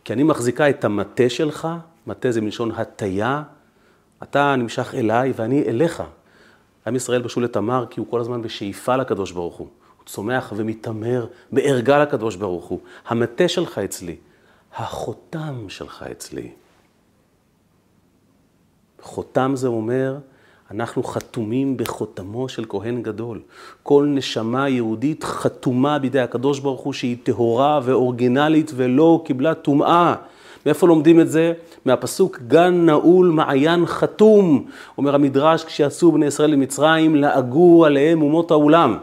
כי 0.09 0.12
אני 0.12 0.23
מחזיקה 0.23 0.71
את 0.71 0.85
המטה 0.85 1.29
שלך, 1.29 1.68
מטה 2.07 2.31
זה 2.31 2.40
מלשון 2.40 2.71
הטיה, 2.71 3.42
אתה 4.23 4.57
נמשך 4.57 4.94
אליי 4.94 5.33
ואני 5.37 5.62
אליך. 5.62 6.03
עם 6.87 6.97
ישראל 6.97 7.23
בשול 7.23 7.44
לתמר 7.44 7.87
כי 7.90 8.01
הוא 8.01 8.07
כל 8.11 8.21
הזמן 8.21 8.42
בשאיפה 8.42 8.97
לקדוש 8.97 9.33
ברוך 9.33 9.57
הוא. 9.57 9.68
הוא 9.97 10.07
צומח 10.07 10.53
ומתעמר 10.57 11.27
בערגה 11.53 11.99
לקדוש 11.99 12.37
ברוך 12.37 12.64
הוא. 12.64 12.81
המטה 13.07 13.49
שלך 13.49 13.79
אצלי, 13.79 14.16
החותם 14.75 15.64
שלך 15.68 16.05
אצלי. 16.11 16.53
חותם 19.01 19.53
זה 19.55 19.68
אומר, 19.68 20.18
אנחנו 20.70 21.02
חתומים 21.02 21.76
בחותמו 21.76 22.48
של 22.48 22.64
כהן 22.68 23.02
גדול. 23.02 23.40
כל 23.83 24.07
נשמה 24.09 24.68
יהודית 24.68 25.24
חתומה 25.24 25.98
בידי 25.98 26.20
הקדוש 26.20 26.61
ברוך 26.61 26.81
הוא 26.81 26.92
שהיא 26.92 27.16
טהורה 27.22 27.81
ואורגינלית 27.85 28.72
ולא 28.74 29.22
קיבלה 29.24 29.54
טומאה. 29.54 30.14
מאיפה 30.66 30.87
לומדים 30.87 31.20
את 31.20 31.31
זה? 31.31 31.52
מהפסוק 31.85 32.38
גן 32.48 32.87
נעול 32.87 33.28
מעיין 33.28 33.87
חתום. 33.87 34.64
אומר 34.98 35.14
המדרש, 35.14 35.64
כשיצאו 35.64 36.12
בני 36.12 36.26
ישראל 36.26 36.50
למצרים, 36.50 37.16
לעגו 37.16 37.85
עליהם 37.85 38.22
אומות 38.22 38.50
העולם. 38.50 38.98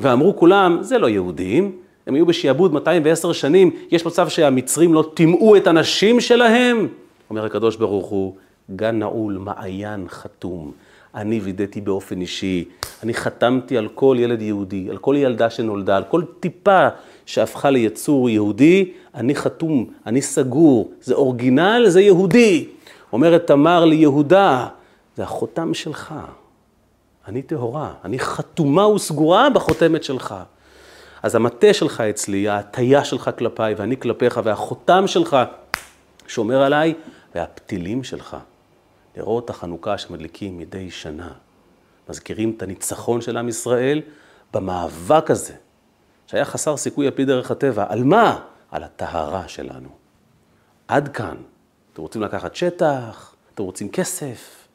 ואמרו 0.00 0.36
כולם, 0.36 0.78
זה 0.80 0.98
לא 0.98 1.08
יהודים, 1.08 1.72
הם 2.06 2.14
היו 2.14 2.26
בשעבוד 2.26 2.72
210 2.72 3.32
שנים, 3.32 3.70
יש 3.90 4.06
מצב 4.06 4.28
שהמצרים 4.28 4.94
לא 4.94 5.10
טימאו 5.14 5.56
את 5.56 5.66
הנשים 5.66 6.20
שלהם? 6.20 6.88
אומר 7.30 7.44
הקדוש 7.44 7.76
ברוך 7.76 8.06
הוא, 8.06 8.34
גן 8.76 8.98
נעול, 8.98 9.38
מעיין 9.38 10.08
חתום. 10.08 10.72
אני 11.14 11.40
וידאתי 11.40 11.80
באופן 11.80 12.20
אישי, 12.20 12.64
אני 13.02 13.14
חתמתי 13.14 13.78
על 13.78 13.88
כל 13.88 14.16
ילד 14.20 14.42
יהודי, 14.42 14.90
על 14.90 14.96
כל 14.96 15.14
ילדה 15.18 15.50
שנולדה, 15.50 15.96
על 15.96 16.04
כל 16.04 16.22
טיפה 16.40 16.88
שהפכה 17.26 17.70
ליצור 17.70 18.30
יהודי, 18.30 18.92
אני 19.14 19.34
חתום, 19.34 19.86
אני 20.06 20.22
סגור, 20.22 20.90
זה 21.00 21.14
אורגינל, 21.14 21.84
זה 21.88 22.00
יהודי. 22.00 22.68
אומרת 23.12 23.46
תמר 23.46 23.84
ליהודה, 23.84 24.66
זה 25.16 25.22
החותם 25.22 25.74
שלך. 25.74 26.14
אני 27.28 27.42
טהורה, 27.42 27.92
אני 28.04 28.18
חתומה 28.18 28.88
וסגורה 28.88 29.50
בחותמת 29.50 30.04
שלך. 30.04 30.34
אז 31.22 31.34
המטה 31.34 31.74
שלך 31.74 32.00
אצלי, 32.00 32.48
ההטייה 32.48 33.04
שלך 33.04 33.30
כלפיי 33.38 33.74
ואני 33.74 33.96
כלפיך, 33.96 34.40
והחותם 34.44 35.06
שלך 35.06 35.36
שומר 36.26 36.62
עליי, 36.62 36.94
והפתילים 37.34 38.04
שלך. 38.04 38.36
נרות 39.18 39.50
החנוכה 39.50 39.98
שמדליקים 39.98 40.58
מדי 40.58 40.90
שנה. 40.90 41.32
מזכירים 42.08 42.54
את 42.56 42.62
הניצחון 42.62 43.20
של 43.20 43.36
עם 43.36 43.48
ישראל 43.48 44.02
במאבק 44.54 45.30
הזה, 45.30 45.54
שהיה 46.26 46.44
חסר 46.44 46.76
סיכוי 46.76 47.06
על 47.06 47.14
פי 47.14 47.24
דרך 47.24 47.50
הטבע. 47.50 47.86
על 47.88 48.04
מה? 48.04 48.44
על 48.70 48.82
הטהרה 48.82 49.48
שלנו. 49.48 49.88
עד 50.88 51.08
כאן. 51.08 51.36
אתם 51.92 52.02
רוצים 52.02 52.22
לקחת 52.22 52.54
שטח, 52.54 53.34
אתם 53.54 53.62
רוצים 53.62 53.88
כסף. 53.88 54.68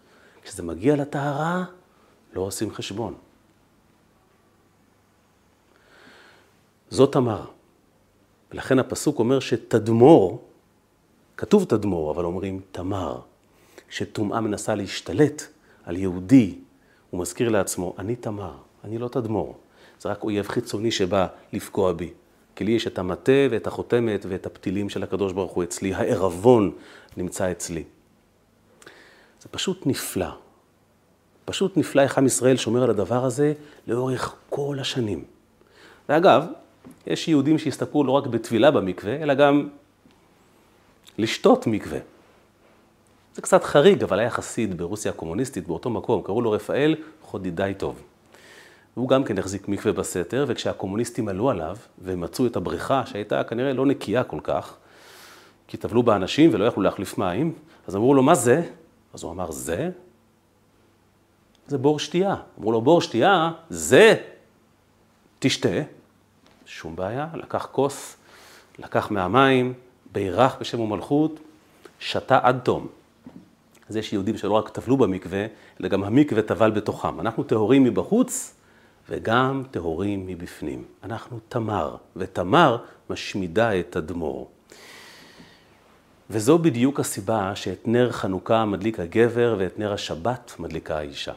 כשזה 0.43 0.63
מגיע 0.63 0.95
לטהרה, 0.95 1.63
לא 2.33 2.41
עושים 2.41 2.71
חשבון. 2.73 3.13
זאת 6.89 7.11
תמר. 7.11 7.45
ולכן 8.51 8.79
הפסוק 8.79 9.19
אומר 9.19 9.39
שתדמור, 9.39 10.43
כתוב 11.37 11.63
תדמור, 11.63 12.11
אבל 12.11 12.25
אומרים 12.25 12.61
תמר. 12.71 13.19
שטומאה 13.93 14.41
מנסה 14.41 14.75
להשתלט 14.75 15.43
על 15.85 15.97
יהודי, 15.97 16.55
הוא 17.09 17.21
מזכיר 17.21 17.49
לעצמו, 17.49 17.95
אני 17.99 18.15
תמר, 18.15 18.53
אני 18.83 18.97
לא 18.97 19.07
תדמור. 19.07 19.57
זה 19.99 20.09
רק 20.09 20.23
אויב 20.23 20.47
חיצוני 20.47 20.91
שבא 20.91 21.27
לפגוע 21.53 21.93
בי. 21.93 22.13
כי 22.55 22.63
לי 22.63 22.71
יש 22.71 22.87
את 22.87 22.99
המטה 22.99 23.31
ואת 23.51 23.67
החותמת 23.67 24.25
ואת 24.29 24.45
הפתילים 24.45 24.89
של 24.89 25.03
הקדוש 25.03 25.33
ברוך 25.33 25.51
הוא 25.51 25.63
אצלי, 25.63 25.93
הערבון 25.93 26.71
נמצא 27.17 27.51
אצלי. 27.51 27.83
זה 29.41 29.49
פשוט 29.51 29.87
נפלא. 29.87 30.29
פשוט 31.45 31.77
נפלא 31.77 32.01
איך 32.01 32.17
עם 32.17 32.25
ישראל 32.25 32.57
שומר 32.57 32.83
על 32.83 32.89
הדבר 32.89 33.25
הזה 33.25 33.53
לאורך 33.87 34.35
כל 34.49 34.77
השנים. 34.81 35.23
ואגב, 36.09 36.45
יש 37.07 37.27
יהודים 37.27 37.57
שהסתפרו 37.57 38.03
לא 38.03 38.11
רק 38.11 38.27
בטבילה 38.27 38.71
במקווה, 38.71 39.15
אלא 39.15 39.33
גם 39.33 39.69
לשתות 41.17 41.67
מקווה. 41.67 41.99
זה 43.35 43.41
קצת 43.41 43.63
חריג, 43.63 44.03
אבל 44.03 44.19
היה 44.19 44.29
חסיד 44.29 44.77
ברוסיה 44.77 45.11
הקומוניסטית 45.11 45.67
באותו 45.67 45.89
מקום, 45.89 46.21
קראו 46.21 46.41
לו 46.41 46.51
רפאל 46.51 46.95
חודידאי 47.21 47.73
טוב. 47.73 48.01
והוא 48.97 49.09
גם 49.09 49.23
כן 49.23 49.37
החזיק 49.37 49.67
מקווה 49.67 49.93
בסתר, 49.93 50.45
וכשהקומוניסטים 50.47 51.27
עלו 51.27 51.49
עליו 51.49 51.77
ומצאו 52.01 52.47
את 52.47 52.55
הבריכה, 52.55 53.05
שהייתה 53.05 53.43
כנראה 53.43 53.73
לא 53.73 53.85
נקייה 53.85 54.23
כל 54.23 54.39
כך, 54.43 54.75
כי 55.67 55.77
טבלו 55.77 56.03
בה 56.03 56.15
אנשים 56.15 56.49
ולא 56.53 56.65
יכלו 56.65 56.83
להחליף 56.83 57.17
מים, 57.17 57.53
אז 57.87 57.95
אמרו 57.95 58.13
לו, 58.13 58.23
מה 58.23 58.35
זה? 58.35 58.61
אז 59.13 59.23
הוא 59.23 59.31
אמר, 59.31 59.51
זה? 59.51 59.89
זה 61.67 61.77
בור 61.77 61.99
שתייה. 61.99 62.35
אמרו 62.59 62.71
לו, 62.71 62.81
בור 62.81 63.01
שתייה, 63.01 63.51
זה, 63.69 64.15
תשתה. 65.39 65.81
שום 66.65 66.95
בעיה, 66.95 67.27
לקח 67.33 67.67
כוס, 67.71 68.15
לקח 68.79 69.11
מהמים, 69.11 69.73
בירך 70.11 70.55
בשם 70.59 70.79
ומלכות, 70.79 71.39
שתה 71.99 72.39
עד 72.43 72.59
תום. 72.63 72.87
אז 73.89 73.95
יש 73.95 74.13
יהודים 74.13 74.37
שלא 74.37 74.53
רק 74.53 74.69
טבלו 74.69 74.97
במקווה, 74.97 75.45
אלא 75.81 75.89
גם 75.89 76.03
המקווה 76.03 76.41
טבל 76.41 76.71
בתוכם. 76.71 77.19
אנחנו 77.19 77.43
טהורים 77.43 77.83
מבחוץ 77.83 78.55
וגם 79.09 79.63
טהורים 79.71 80.27
מבפנים. 80.27 80.83
אנחנו 81.03 81.39
תמר, 81.49 81.95
ותמר 82.15 82.77
משמידה 83.09 83.79
את 83.79 83.91
תדמור. 83.91 84.49
וזו 86.29 86.57
בדיוק 86.57 86.99
הסיבה 86.99 87.55
שאת 87.55 87.87
נר 87.87 88.11
חנוכה 88.11 88.65
מדליק 88.65 88.99
הגבר 88.99 89.55
ואת 89.59 89.79
נר 89.79 89.93
השבת 89.93 90.53
מדליקה 90.59 90.97
האישה. 90.97 91.33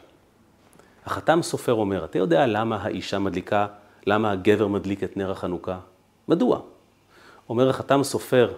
החתם 1.05 1.41
סופר 1.41 1.73
אומר, 1.73 2.05
אתה 2.05 2.17
יודע 2.17 2.45
למה 2.45 2.77
האישה 2.81 3.19
מדליקה, 3.19 3.67
למה 4.05 4.31
הגבר 4.31 4.67
מדליק 4.67 5.03
את 5.03 5.17
נר 5.17 5.31
החנוכה? 5.31 5.79
מדוע? 6.27 6.59
אומר 7.49 7.69
החתם 7.69 8.03
סופר, 8.03 8.53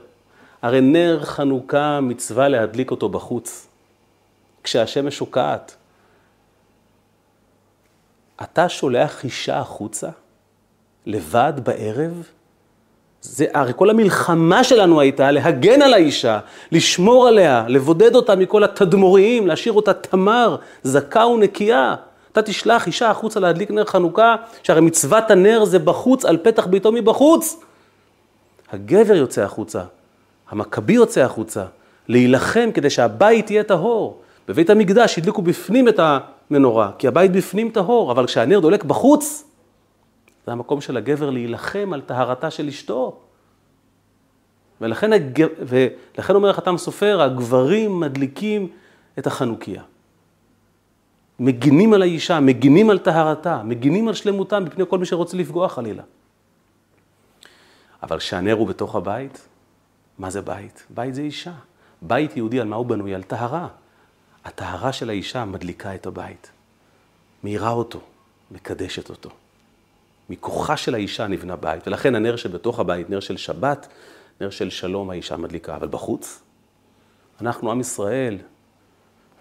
הרי 0.62 0.82
נר 0.82 1.20
חנוכה 1.24 2.00
מצווה 2.02 2.48
להדליק 2.48 2.92
אותו 2.92 3.10
בחוץ, 3.10 3.69
כשהשמש 4.70 5.18
שוקעת. 5.18 5.76
אתה 8.44 8.70
שולח 8.70 9.24
אישה 9.24 9.60
החוצה, 9.60 10.10
לבד 11.06 11.54
בערב? 11.64 12.24
זה, 13.22 13.46
הרי 13.54 13.74
כל 13.76 13.90
המלחמה 13.90 14.64
שלנו 14.64 15.00
הייתה 15.02 15.32
להגן 15.32 15.82
על 15.82 15.94
האישה, 15.94 16.40
לשמור 16.72 17.28
עליה, 17.28 17.66
לבודד 17.68 18.16
אותה 18.16 18.36
מכל 18.36 18.64
התדמוריים, 18.64 19.48
להשאיר 19.48 19.74
אותה 19.74 19.94
תמר, 19.94 20.56
זכה 20.84 21.26
ונקייה. 21.26 21.96
אתה 22.32 22.42
תשלח 22.42 22.88
אישה 22.88 23.10
החוצה 23.10 23.40
להדליק 23.40 23.72
נר 23.72 23.86
חנוכה, 23.86 24.36
שהרי 24.64 24.82
מצוות 24.82 25.32
הנר 25.32 25.66
זה 25.66 25.80
בחוץ, 25.80 26.26
על 26.26 26.38
פתח 26.38 26.66
ביתו 26.66 26.92
מבחוץ. 26.92 27.60
הגבר 28.72 29.16
יוצא 29.16 29.42
החוצה, 29.42 29.84
המכבי 30.50 30.94
יוצא 30.94 31.22
החוצה, 31.22 31.66
להילחם 32.08 32.70
כדי 32.74 32.90
שהבית 32.90 33.52
יהיה 33.52 33.64
טהור. 33.64 34.22
בבית 34.50 34.70
המקדש 34.70 35.18
הדליקו 35.18 35.42
בפנים 35.42 35.88
את 35.88 36.00
המנורה, 36.00 36.92
כי 36.98 37.08
הבית 37.08 37.32
בפנים 37.32 37.72
טהור, 37.72 38.12
אבל 38.12 38.26
כשהנר 38.26 38.60
דולק 38.60 38.84
בחוץ, 38.84 39.44
זה 40.46 40.52
המקום 40.52 40.82
של 40.82 40.98
הגבר 40.98 41.30
להילחם 41.30 41.94
על 41.94 42.02
טהרתה 42.02 42.52
של 42.52 42.68
אשתו. 42.68 43.20
ולכן, 44.82 45.14
הג... 45.14 45.46
ולכן 45.60 46.36
אומר 46.36 46.50
החתם 46.50 46.78
סופר, 46.78 47.22
הגברים 47.22 48.00
מדליקים 48.00 48.68
את 49.20 49.28
החנוכיה. 49.28 49.84
מגינים 51.40 51.94
על 51.94 52.02
האישה, 52.02 52.40
מגינים 52.40 52.90
על 52.90 53.00
טהרתה, 53.00 53.62
מגינים 53.64 54.08
על 54.08 54.14
שלמותה 54.14 54.60
מפני 54.60 54.84
כל 54.90 54.98
מי 54.98 55.06
שרוצה 55.06 55.38
לפגוע 55.38 55.70
חלילה. 55.70 56.04
אבל 58.04 58.18
כשהנר 58.18 58.54
הוא 58.54 58.68
בתוך 58.68 58.96
הבית, 58.96 59.48
מה 60.18 60.30
זה 60.30 60.42
בית? 60.42 60.86
בית 60.90 61.16
זה 61.16 61.22
אישה. 61.22 61.54
בית 62.02 62.38
יהודי, 62.38 62.60
על 62.60 62.68
מה 62.68 62.76
הוא 62.76 62.86
בנוי? 62.86 63.16
על 63.16 63.24
טהרה. 63.24 63.68
הטהרה 64.46 64.94
של 64.94 65.10
האישה 65.10 65.46
מדליקה 65.46 65.96
את 65.96 66.06
הבית, 66.06 66.52
מאירה 67.44 67.70
אותו, 67.70 68.02
מקדשת 68.52 69.10
אותו. 69.10 69.30
מכוחה 70.30 70.78
של 70.78 70.96
האישה 70.96 71.28
נבנה 71.28 71.56
בית, 71.56 71.88
ולכן 71.88 72.16
הנר 72.16 72.36
שבתוך 72.36 72.80
הבית, 72.80 73.10
נר 73.10 73.20
של 73.20 73.38
שבת, 73.38 73.88
נר 74.42 74.50
של 74.50 74.70
שלום 74.70 75.10
האישה 75.10 75.38
מדליקה. 75.38 75.76
אבל 75.76 75.88
בחוץ, 75.88 76.42
אנחנו 77.42 77.72
עם 77.72 77.80
ישראל, 77.80 78.38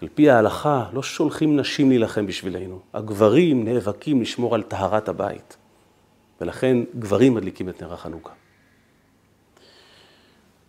על 0.01 0.07
פי 0.15 0.29
ההלכה, 0.29 0.85
לא 0.93 1.03
שולחים 1.03 1.59
נשים 1.59 1.89
להילחם 1.89 2.25
בשבילנו. 2.25 2.79
הגברים 2.93 3.65
נאבקים 3.65 4.21
לשמור 4.21 4.55
על 4.55 4.63
טהרת 4.63 5.09
הבית, 5.09 5.57
ולכן 6.41 6.77
גברים 6.99 7.33
מדליקים 7.33 7.69
את 7.69 7.83
נר 7.83 7.93
החנוכה. 7.93 8.33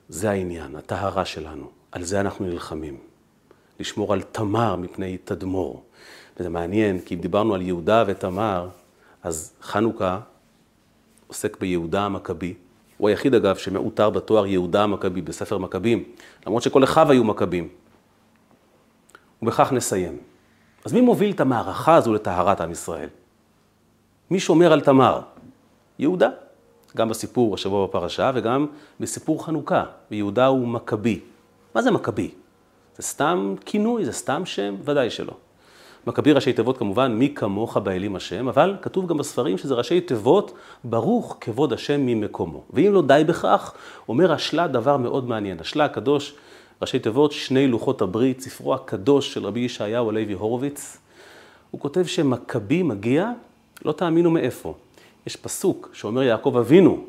זה 0.08 0.30
העניין, 0.30 0.76
הטהרה 0.76 1.24
שלנו, 1.24 1.70
על 1.92 2.04
זה 2.04 2.20
אנחנו 2.20 2.46
נלחמים. 2.46 3.09
לשמור 3.80 4.12
על 4.12 4.22
תמר 4.22 4.76
מפני 4.76 5.18
תדמור. 5.24 5.82
וזה 6.36 6.48
מעניין, 6.48 7.00
כי 7.00 7.14
אם 7.14 7.20
דיברנו 7.20 7.54
על 7.54 7.62
יהודה 7.62 8.04
ותמר, 8.06 8.68
אז 9.22 9.52
חנוכה 9.62 10.20
עוסק 11.26 11.60
ביהודה 11.60 12.02
המכבי. 12.02 12.54
הוא 12.98 13.08
היחיד, 13.08 13.34
אגב, 13.34 13.56
שמעוטר 13.56 14.10
בתואר 14.10 14.46
יהודה 14.46 14.82
המכבי 14.82 15.22
בספר 15.22 15.58
מכבים, 15.58 16.04
למרות 16.46 16.62
שכל 16.62 16.84
אחיו 16.84 17.10
היו 17.10 17.24
מכבים. 17.24 17.68
ובכך 19.42 19.72
נסיים. 19.72 20.18
אז 20.84 20.92
מי 20.92 21.00
מוביל 21.00 21.30
את 21.30 21.40
המערכה 21.40 21.94
הזו 21.94 22.14
לטהרת 22.14 22.60
עם 22.60 22.70
ישראל? 22.70 23.08
מי 24.30 24.40
שומר 24.40 24.72
על 24.72 24.80
תמר? 24.80 25.20
יהודה. 25.98 26.28
גם 26.96 27.08
בסיפור 27.08 27.54
השבוע 27.54 27.86
בפרשה 27.86 28.30
וגם 28.34 28.66
בסיפור 29.00 29.44
חנוכה, 29.46 29.84
ויהודה 30.10 30.46
הוא 30.46 30.68
מכבי. 30.68 31.20
מה 31.74 31.82
זה 31.82 31.90
מכבי? 31.90 32.30
זה 33.00 33.06
סתם 33.06 33.54
כינוי, 33.64 34.04
זה 34.04 34.12
סתם 34.12 34.46
שם? 34.46 34.74
ודאי 34.84 35.10
שלא. 35.10 35.32
מכבי 36.06 36.32
ראשי 36.32 36.52
תיבות 36.52 36.78
כמובן, 36.78 37.12
מי 37.12 37.34
כמוך 37.34 37.76
באלים 37.76 38.16
השם, 38.16 38.48
אבל 38.48 38.76
כתוב 38.82 39.06
גם 39.06 39.16
בספרים 39.16 39.58
שזה 39.58 39.74
ראשי 39.74 40.00
תיבות, 40.00 40.52
ברוך 40.84 41.36
כבוד 41.40 41.72
השם 41.72 42.06
ממקומו. 42.06 42.64
ואם 42.70 42.92
לא 42.92 43.02
די 43.02 43.22
בכך, 43.26 43.74
אומר 44.08 44.32
השלה 44.32 44.68
דבר 44.68 44.96
מאוד 44.96 45.28
מעניין. 45.28 45.60
השלה 45.60 45.84
הקדוש, 45.84 46.34
ראשי 46.82 46.98
תיבות, 46.98 47.32
שני 47.32 47.68
לוחות 47.68 48.02
הברית, 48.02 48.40
ספרו 48.40 48.74
הקדוש 48.74 49.34
של 49.34 49.46
רבי 49.46 49.60
ישעיהו 49.60 50.08
הלוי 50.08 50.32
הורוביץ. 50.32 50.98
הוא 51.70 51.80
כותב 51.80 52.06
שמכבי 52.06 52.82
מגיע, 52.82 53.30
לא 53.84 53.92
תאמינו 53.92 54.30
מאיפה. 54.30 54.74
יש 55.26 55.36
פסוק 55.36 55.90
שאומר 55.92 56.22
יעקב 56.22 56.56
אבינו, 56.56 57.04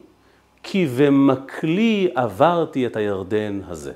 כי 0.64 0.88
ומקלי 0.90 2.12
עברתי 2.16 2.86
את 2.86 2.96
הירדן 2.96 3.62
הזה. 3.68 3.94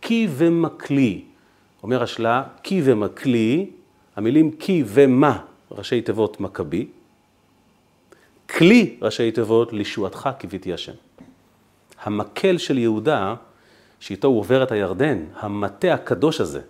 כי 0.00 0.28
ומקלי. 0.30 1.22
אומר 1.82 2.02
השלה, 2.02 2.42
כי 2.62 2.80
ומקלי, 2.84 3.70
המילים 4.16 4.50
כי 4.50 4.84
ומה, 4.86 5.38
ראשי 5.70 6.02
תיבות 6.02 6.40
מכבי, 6.40 6.86
כלי 8.50 8.96
ראשי 9.02 9.32
תיבות 9.32 9.72
לישועתך 9.72 10.28
קיוויתי 10.38 10.72
השם. 10.72 10.92
המקל 12.02 12.58
של 12.58 12.78
יהודה, 12.78 13.34
שאיתו 14.00 14.28
הוא 14.28 14.38
עובר 14.38 14.62
את 14.62 14.72
הירדן, 14.72 15.24
המטה 15.40 15.94
הקדוש 15.94 16.40
הזה, 16.40 16.60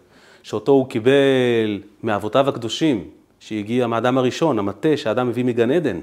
שאותו 0.43 0.73
הוא 0.73 0.89
קיבל 0.89 1.83
מאבותיו 2.03 2.49
הקדושים, 2.49 3.11
שהגיע 3.41 3.87
מהאדם 3.87 4.19
הראשון, 4.19 4.59
המטה 4.59 4.97
שהאדם 4.97 5.29
מביא 5.29 5.45
מגן 5.45 5.71
עדן, 5.71 6.01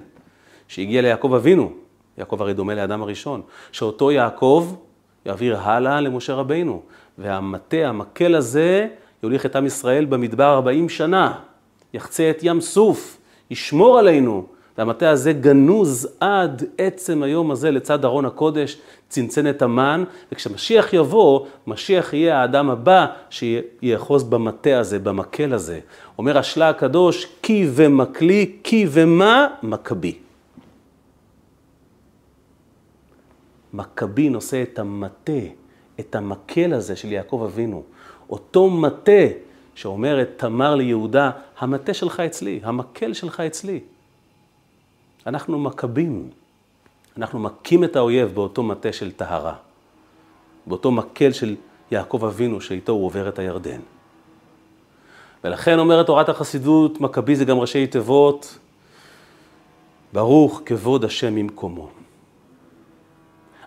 שהגיע 0.67 1.01
ליעקב 1.01 1.33
אבינו, 1.33 1.73
יעקב 2.17 2.41
הרי 2.41 2.53
דומה 2.53 2.75
לאדם 2.75 3.01
הראשון, 3.01 3.41
שאותו 3.71 4.11
יעקב 4.11 4.75
יעביר 5.25 5.57
הלאה 5.57 6.01
למשה 6.01 6.33
רבינו, 6.33 6.81
והמטה, 7.17 7.78
המקל 7.78 8.36
הזה, 8.36 8.88
יוליך 9.23 9.45
את 9.45 9.56
עם 9.56 9.65
ישראל 9.65 10.06
במדבר 10.06 10.54
40 10.54 10.89
שנה, 10.89 11.39
יחצה 11.93 12.30
את 12.30 12.39
ים 12.43 12.62
סוף, 12.62 13.17
ישמור 13.51 13.99
עלינו, 13.99 14.45
והמטה 14.78 15.10
הזה 15.10 15.34
גנוז 15.34 16.08
עד 16.19 16.63
עצם 16.78 17.23
היום 17.23 17.51
הזה 17.51 17.71
לצד 17.71 18.06
ארון 18.06 18.25
הקודש, 18.25 18.78
צנצנת 19.10 19.62
המן, 19.62 20.04
וכשמשיח 20.32 20.93
יבוא, 20.93 21.45
משיח 21.67 22.13
יהיה 22.13 22.41
האדם 22.41 22.69
הבא 22.69 23.06
שיאחוז 23.30 24.23
במטה 24.23 24.80
הזה, 24.80 24.99
במקל 24.99 25.54
הזה. 25.54 25.80
אומר 26.17 26.38
השלה 26.38 26.69
הקדוש, 26.69 27.28
כי 27.41 27.67
ומקלי, 27.73 28.56
כי 28.63 28.88
ומה? 28.89 29.47
מכבי. 29.63 30.17
מכבי 33.73 34.30
נושא 34.30 34.63
את 34.63 34.80
המטה, 34.80 35.32
את 35.99 36.15
המקל 36.15 36.73
הזה 36.73 36.95
של 36.95 37.12
יעקב 37.12 37.41
אבינו. 37.45 37.84
אותו 38.29 38.69
מטה 38.69 39.25
שאומרת 39.75 40.29
תמר 40.38 40.75
ליהודה, 40.75 41.31
המטה 41.60 41.93
שלך 41.93 42.19
אצלי, 42.19 42.60
המקל 42.63 43.13
שלך 43.13 43.39
אצלי. 43.39 43.79
אנחנו 45.27 45.60
מכבים, 45.60 46.29
אנחנו 47.17 47.39
מכים 47.39 47.84
את 47.84 47.95
האויב 47.95 48.36
באותו 48.36 48.63
מטה 48.63 48.93
של 48.93 49.12
טהרה, 49.12 49.55
באותו 50.65 50.91
מקל 50.91 51.31
של 51.31 51.55
יעקב 51.91 52.25
אבינו 52.25 52.62
שאיתו 52.62 52.91
הוא 52.91 53.05
עובר 53.05 53.29
את 53.29 53.39
הירדן. 53.39 53.79
ולכן 55.43 55.79
אומרת 55.79 56.05
תורת 56.05 56.29
החסידות, 56.29 57.01
מכבי 57.01 57.36
זה 57.36 57.45
גם 57.45 57.60
ראשי 57.60 57.88
תיבות, 57.88 58.58
ברוך 60.13 60.62
כבוד 60.65 61.05
השם 61.05 61.36
ממקומו. 61.36 61.89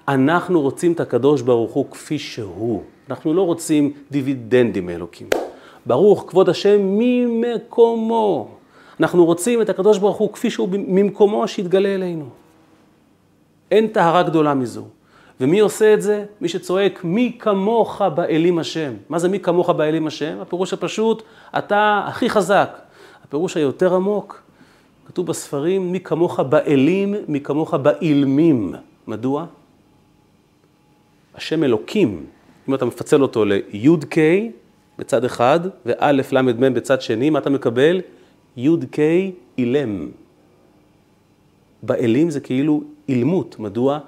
אנחנו 0.08 0.60
רוצים 0.60 0.92
את 0.92 1.00
הקדוש 1.00 1.42
ברוך 1.42 1.72
הוא 1.72 1.86
כפי 1.90 2.18
שהוא. 2.18 2.82
אנחנו 3.10 3.34
לא 3.34 3.42
רוצים 3.42 3.92
דיבידנדים 4.10 4.86
מאלוקים. 4.86 5.28
ברוך 5.86 6.24
כבוד 6.28 6.48
השם 6.48 6.78
ממקומו. 6.80 8.48
אנחנו 9.00 9.24
רוצים 9.24 9.62
את 9.62 9.68
הקדוש 9.68 9.98
ברוך 9.98 10.16
הוא 10.16 10.32
כפי 10.32 10.50
שהוא 10.50 10.68
ממקומו 10.72 11.48
שיתגלה 11.48 11.94
אלינו. 11.94 12.28
אין 13.70 13.86
טהרה 13.86 14.22
גדולה 14.22 14.54
מזו. 14.54 14.84
ומי 15.40 15.60
עושה 15.60 15.94
את 15.94 16.02
זה? 16.02 16.24
מי 16.40 16.48
שצועק, 16.48 17.04
מי 17.04 17.36
כמוך 17.38 18.02
באלים 18.02 18.58
השם. 18.58 18.92
מה 19.08 19.18
זה 19.18 19.28
מי 19.28 19.40
כמוך 19.40 19.70
באלים 19.70 20.06
השם? 20.06 20.38
הפירוש 20.40 20.72
הפשוט, 20.72 21.22
אתה 21.58 22.04
הכי 22.06 22.30
חזק. 22.30 22.78
הפירוש 23.24 23.56
היותר 23.56 23.94
עמוק, 23.94 24.42
כתוב 25.06 25.26
בספרים, 25.26 25.92
מי 25.92 26.00
כמוך 26.00 26.40
באלים, 26.40 27.14
מי 27.28 27.40
כמוך 27.40 27.74
באילמים. 27.74 28.74
מדוע? 29.06 29.46
השם 31.34 31.64
אלוקים, 31.64 32.26
אם 32.68 32.74
אתה 32.74 32.84
מפצל 32.84 33.22
אותו 33.22 33.44
לי"ק 33.44 34.16
בצד 34.98 35.24
אחד 35.24 35.60
וא' 35.86 36.12
ל"מ 36.12 36.74
בצד 36.74 37.00
שני, 37.00 37.30
מה 37.30 37.38
אתה 37.38 37.50
מקבל? 37.50 38.00
י"ק 38.56 38.96
אילם. 39.58 40.08
באלים 41.82 42.30
זה 42.30 42.40
כאילו 42.40 42.82
אילמות. 43.08 43.58
מדוע? 43.58 43.98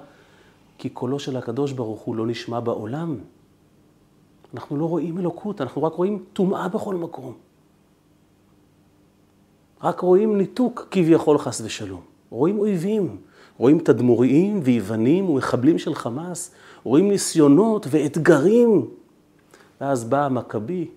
כי 0.77 0.89
קולו 0.89 1.19
של 1.19 1.37
הקדוש 1.37 1.71
ברוך 1.71 2.01
הוא 2.01 2.15
לא 2.15 2.27
נשמע 2.27 2.59
בעולם. 2.59 3.17
אנחנו 4.53 4.77
לא 4.77 4.85
רואים 4.85 5.17
אלוקות, 5.17 5.61
אנחנו 5.61 5.83
רק 5.83 5.93
רואים 5.93 6.23
טומאה 6.33 6.67
בכל 6.67 6.95
מקום. 6.95 7.33
רק 9.83 9.99
רואים 9.99 10.37
ניתוק 10.37 10.87
כביכול 10.91 11.37
חס 11.37 11.61
ושלום. 11.61 12.01
רואים 12.29 12.59
אויבים, 12.59 13.17
רואים 13.57 13.79
תדמוריים 13.79 14.59
ויוונים 14.63 15.29
ומחבלים 15.29 15.79
של 15.79 15.95
חמאס, 15.95 16.51
רואים 16.83 17.09
ניסיונות 17.09 17.87
ואתגרים. 17.89 18.85
ואז 19.81 20.03
בא 20.03 20.25
המכבי 20.25 20.87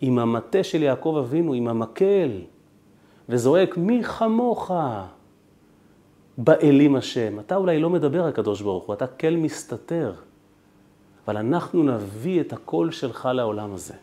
עם 0.00 0.18
המטה 0.18 0.64
של 0.64 0.82
יעקב 0.82 1.16
אבינו, 1.18 1.52
עם 1.52 1.68
המקל, 1.68 2.30
וזועק, 3.28 3.76
מי 3.76 4.02
כמוך? 4.02 4.70
באלים 6.38 6.96
השם. 6.96 7.40
אתה 7.40 7.56
אולי 7.56 7.78
לא 7.78 7.90
מדבר, 7.90 8.26
הקדוש 8.26 8.60
ברוך 8.60 8.84
הוא, 8.84 8.94
אתה 8.94 9.06
כל 9.06 9.30
מסתתר. 9.30 10.12
אבל 11.26 11.36
אנחנו 11.36 11.82
נביא 11.82 12.40
את 12.40 12.52
הקול 12.52 12.90
שלך 12.90 13.28
לעולם 13.32 13.74
הזה. 13.74 13.94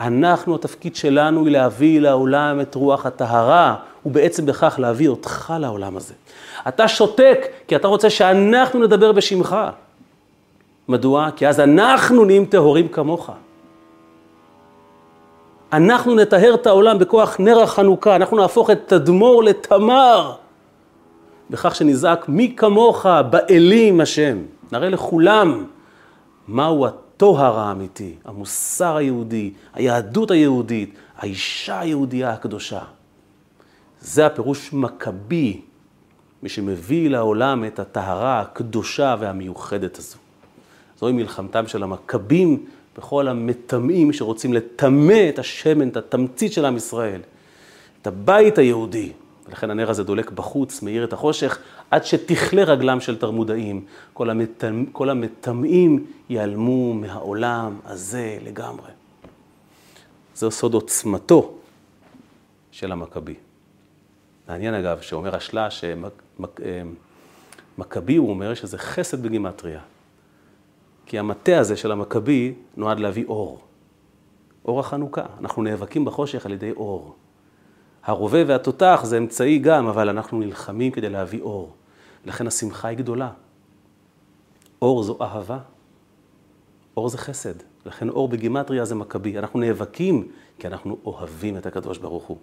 אנחנו, 0.00 0.54
התפקיד 0.54 0.96
שלנו 0.96 1.44
היא 1.44 1.52
להביא 1.52 2.00
לעולם 2.00 2.60
את 2.60 2.74
רוח 2.74 3.06
הטהרה, 3.06 3.76
ובעצם 4.06 4.46
בכך 4.46 4.74
להביא 4.78 5.08
אותך 5.08 5.54
לעולם 5.60 5.96
הזה. 5.96 6.14
אתה 6.68 6.88
שותק, 6.88 7.38
כי 7.68 7.76
אתה 7.76 7.88
רוצה 7.88 8.10
שאנחנו 8.10 8.82
נדבר 8.84 9.12
בשמך. 9.12 9.56
מדוע? 10.88 11.30
כי 11.36 11.48
אז 11.48 11.60
אנחנו 11.60 12.24
נהיים 12.24 12.44
טהורים 12.44 12.88
כמוך. 12.88 13.30
אנחנו 15.72 16.14
נטהר 16.14 16.54
את 16.54 16.66
העולם 16.66 16.98
בכוח 16.98 17.36
נר 17.38 17.60
החנוכה, 17.60 18.16
אנחנו 18.16 18.36
נהפוך 18.36 18.70
את 18.70 18.78
תדמור 18.86 19.44
לתמר, 19.44 20.34
בכך 21.50 21.74
שנזעק 21.74 22.28
מי 22.28 22.54
כמוך 22.56 23.06
באלים 23.30 24.00
השם. 24.00 24.38
נראה 24.72 24.88
לכולם 24.88 25.64
מהו 26.48 26.86
הטוהר 26.86 27.58
האמיתי, 27.58 28.14
המוסר 28.24 28.96
היהודי, 28.96 29.52
היהדות 29.74 30.30
היהודית, 30.30 30.94
האישה 31.16 31.80
היהודייה 31.80 32.32
הקדושה. 32.32 32.80
זה 34.00 34.26
הפירוש 34.26 34.72
מכבי, 34.72 35.60
מי 36.42 36.48
שמביא 36.48 37.10
לעולם 37.10 37.64
את 37.64 37.78
הטהרה 37.78 38.40
הקדושה 38.40 39.16
והמיוחדת 39.18 39.98
הזו. 39.98 40.25
זוהי 40.98 41.12
מלחמתם 41.12 41.66
של 41.66 41.82
המכבים 41.82 42.64
בכל 42.98 43.28
המטמאים 43.28 44.12
שרוצים 44.12 44.52
לטמא 44.52 45.28
את 45.28 45.38
השמן, 45.38 45.88
את 45.88 45.96
התמצית 45.96 46.52
של 46.52 46.64
עם 46.64 46.76
ישראל, 46.76 47.20
את 48.02 48.06
הבית 48.06 48.58
היהודי. 48.58 49.12
ולכן 49.48 49.70
הנר 49.70 49.90
הזה 49.90 50.04
דולק 50.04 50.30
בחוץ, 50.30 50.82
מאיר 50.82 51.04
את 51.04 51.12
החושך, 51.12 51.58
עד 51.90 52.04
שתכלה 52.04 52.64
רגלם 52.64 53.00
של 53.00 53.18
תרמודאים. 53.18 53.84
כל, 54.12 54.30
המטמ... 54.30 54.84
כל 54.92 55.10
המטמאים 55.10 56.06
ייעלמו 56.28 56.94
מהעולם 56.94 57.78
הזה 57.84 58.38
לגמרי. 58.42 58.90
זהו 60.34 60.50
סוד 60.50 60.74
עוצמתו 60.74 61.54
של 62.70 62.92
המכבי. 62.92 63.34
מעניין 64.48 64.74
אגב, 64.74 65.00
שאומר 65.00 65.36
השלה 65.36 65.68
שמכבי, 65.70 66.54
אה, 68.14 68.18
הוא 68.18 68.30
אומר 68.30 68.54
שזה 68.54 68.78
חסד 68.78 69.22
בגימטריה. 69.22 69.80
כי 71.06 71.18
המטה 71.18 71.58
הזה 71.58 71.76
של 71.76 71.92
המכבי 71.92 72.54
נועד 72.76 73.00
להביא 73.00 73.24
אור. 73.26 73.60
אור 74.64 74.80
החנוכה. 74.80 75.26
אנחנו 75.40 75.62
נאבקים 75.62 76.04
בחושך 76.04 76.46
על 76.46 76.52
ידי 76.52 76.70
אור. 76.70 77.14
הרובה 78.04 78.38
והתותח 78.46 79.00
זה 79.04 79.18
אמצעי 79.18 79.58
גם, 79.58 79.86
אבל 79.86 80.08
אנחנו 80.08 80.38
נלחמים 80.38 80.92
כדי 80.92 81.08
להביא 81.08 81.40
אור. 81.40 81.72
לכן 82.24 82.46
השמחה 82.46 82.88
היא 82.88 82.98
גדולה. 82.98 83.30
אור 84.82 85.02
זו 85.02 85.18
אהבה, 85.20 85.58
אור 86.96 87.08
זה 87.08 87.18
חסד. 87.18 87.54
לכן 87.86 88.08
אור 88.08 88.28
בגימטריה 88.28 88.84
זה 88.84 88.94
מכבי. 88.94 89.38
אנחנו 89.38 89.60
נאבקים 89.60 90.28
כי 90.58 90.66
אנחנו 90.66 90.98
אוהבים 91.04 91.56
את 91.56 91.66
הקדוש 91.66 91.98
ברוך 91.98 92.24
הוא. 92.24 92.38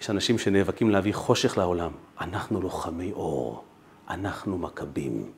יש 0.00 0.10
אנשים 0.10 0.38
שנאבקים 0.38 0.90
להביא 0.90 1.14
חושך 1.14 1.58
לעולם. 1.58 1.90
אנחנו 2.20 2.60
לוחמי 2.60 3.12
אור, 3.12 3.64
אנחנו 4.08 4.58
מכבים. 4.58 5.32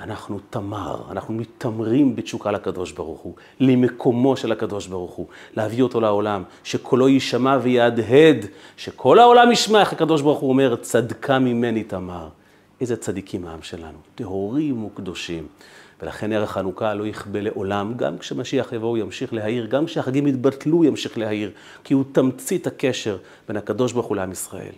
אנחנו 0.00 0.38
תמר, 0.50 1.02
אנחנו 1.10 1.34
מתמרים 1.34 2.16
בתשוקה 2.16 2.50
לקדוש 2.50 2.92
ברוך 2.92 3.20
הוא, 3.20 3.34
למקומו 3.60 4.36
של 4.36 4.52
הקדוש 4.52 4.86
ברוך 4.86 5.12
הוא, 5.12 5.26
להביא 5.56 5.82
אותו 5.82 6.00
לעולם, 6.00 6.42
שקולו 6.64 7.08
יישמע 7.08 7.58
ויהדהד, 7.62 8.46
שכל 8.76 9.18
העולם 9.18 9.52
ישמע 9.52 9.80
איך 9.80 9.92
הקדוש 9.92 10.22
ברוך 10.22 10.38
הוא 10.38 10.48
אומר, 10.48 10.76
צדקה 10.76 11.38
ממני 11.38 11.84
תמר. 11.84 12.28
איזה 12.80 12.96
צדיקים 12.96 13.46
העם 13.46 13.62
שלנו, 13.62 13.98
טהורים 14.14 14.84
וקדושים. 14.84 15.46
ולכן 16.02 16.32
ערך 16.32 16.50
חנוכה 16.50 16.94
לא 16.94 17.06
יכבה 17.06 17.40
לעולם, 17.40 17.94
גם 17.96 18.18
כשמשיח 18.18 18.72
יבוא 18.72 18.88
הוא 18.88 18.98
ימשיך 18.98 19.32
להעיר, 19.32 19.66
גם 19.66 19.86
כשהחגים 19.86 20.26
יתבטלו 20.26 20.76
הוא 20.76 20.84
ימשיך 20.84 21.18
להעיר, 21.18 21.50
כי 21.84 21.94
הוא 21.94 22.04
תמצית 22.12 22.66
הקשר 22.66 23.16
בין 23.48 23.56
הקדוש 23.56 23.92
ברוך 23.92 24.06
הוא 24.06 24.16
לעם 24.16 24.32
ישראל. 24.32 24.74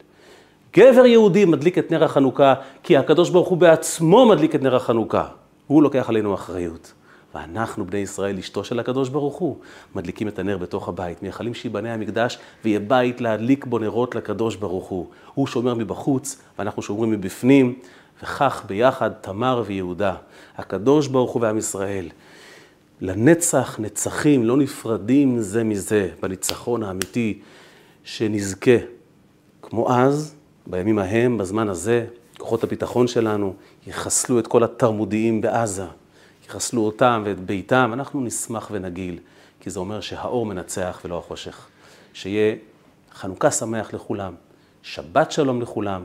גבר 0.77 1.07
יהודי 1.07 1.45
מדליק 1.45 1.79
את 1.79 1.91
נר 1.91 2.05
החנוכה, 2.05 2.55
כי 2.83 2.97
הקדוש 2.97 3.31
ברוך 3.31 3.49
הוא 3.49 3.59
בעצמו 3.59 4.27
מדליק 4.27 4.55
את 4.55 4.63
נר 4.63 4.77
החנוכה. 4.77 5.25
הוא 5.67 5.83
לוקח 5.83 6.09
עלינו 6.09 6.35
אחריות. 6.35 6.93
ואנחנו, 7.35 7.87
בני 7.87 7.99
ישראל, 7.99 8.39
אשתו 8.39 8.65
של 8.65 8.81
הקדוש 8.81 9.09
ברוך 9.09 9.37
הוא, 9.37 9.57
מדליקים 9.95 10.29
את 10.29 10.39
הנר 10.39 10.59
בתוך 10.59 10.89
הבית, 10.89 11.23
מייחלים 11.23 11.55
שיבנה 11.55 11.95
המקדש 11.95 12.39
ויהיה 12.65 12.81
בית 12.81 13.21
להדליק 13.21 13.65
בו 13.65 13.79
נרות 13.79 14.15
לקדוש 14.15 14.57
ברוך 14.57 14.87
הוא. 14.87 15.07
הוא 15.35 15.47
שומר 15.47 15.75
מבחוץ, 15.75 16.43
ואנחנו 16.59 16.83
שומרים 16.83 17.11
מבפנים, 17.11 17.75
וכך 18.23 18.65
ביחד 18.67 19.11
תמר 19.21 19.63
ויהודה, 19.67 20.15
הקדוש 20.59 21.07
ברוך 21.07 21.33
הוא 21.33 21.43
ועם 21.43 21.59
ישראל. 21.59 22.09
לנצח 23.01 23.77
נצחים, 23.79 24.45
לא 24.45 24.57
נפרדים 24.57 25.41
זה 25.41 25.65
מזה, 25.65 26.09
בניצחון 26.23 26.83
האמיתי, 26.83 27.39
שנזכה, 28.05 28.77
כמו 29.63 29.93
אז, 29.93 30.35
בימים 30.69 30.99
ההם, 30.99 31.39
בזמן 31.39 31.69
הזה, 31.69 32.07
כוחות 32.39 32.65
הביטחון 32.65 33.07
שלנו 33.07 33.55
יחסלו 33.87 34.39
את 34.39 34.47
כל 34.47 34.65
התרמודיים 34.65 35.41
בעזה, 35.41 35.87
יחסלו 36.47 36.83
אותם 36.83 37.23
ואת 37.25 37.41
ביתם, 37.41 37.91
אנחנו 37.93 38.21
נשמח 38.21 38.69
ונגיל, 38.73 39.19
כי 39.61 39.71
זה 39.71 39.81
אומר 39.81 40.01
שהאור 40.01 40.47
מנצח 40.47 41.01
ולא 41.05 41.19
החושך. 41.19 41.69
שיהיה 42.13 42.57
חנוכה 43.13 43.51
שמח 43.51 43.95
לכולם, 43.95 44.35
שבת 44.83 45.33
שלום 45.33 45.63
לכולם, 45.63 46.05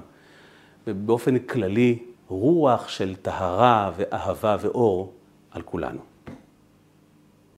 ובאופן 0.87 1.39
כללי 1.39 1.99
רוח 2.27 2.87
של 2.87 3.15
טהרה 3.15 3.91
ואהבה 3.97 4.57
ואור 4.61 5.13
על 5.51 5.61
כולנו. 5.61 6.12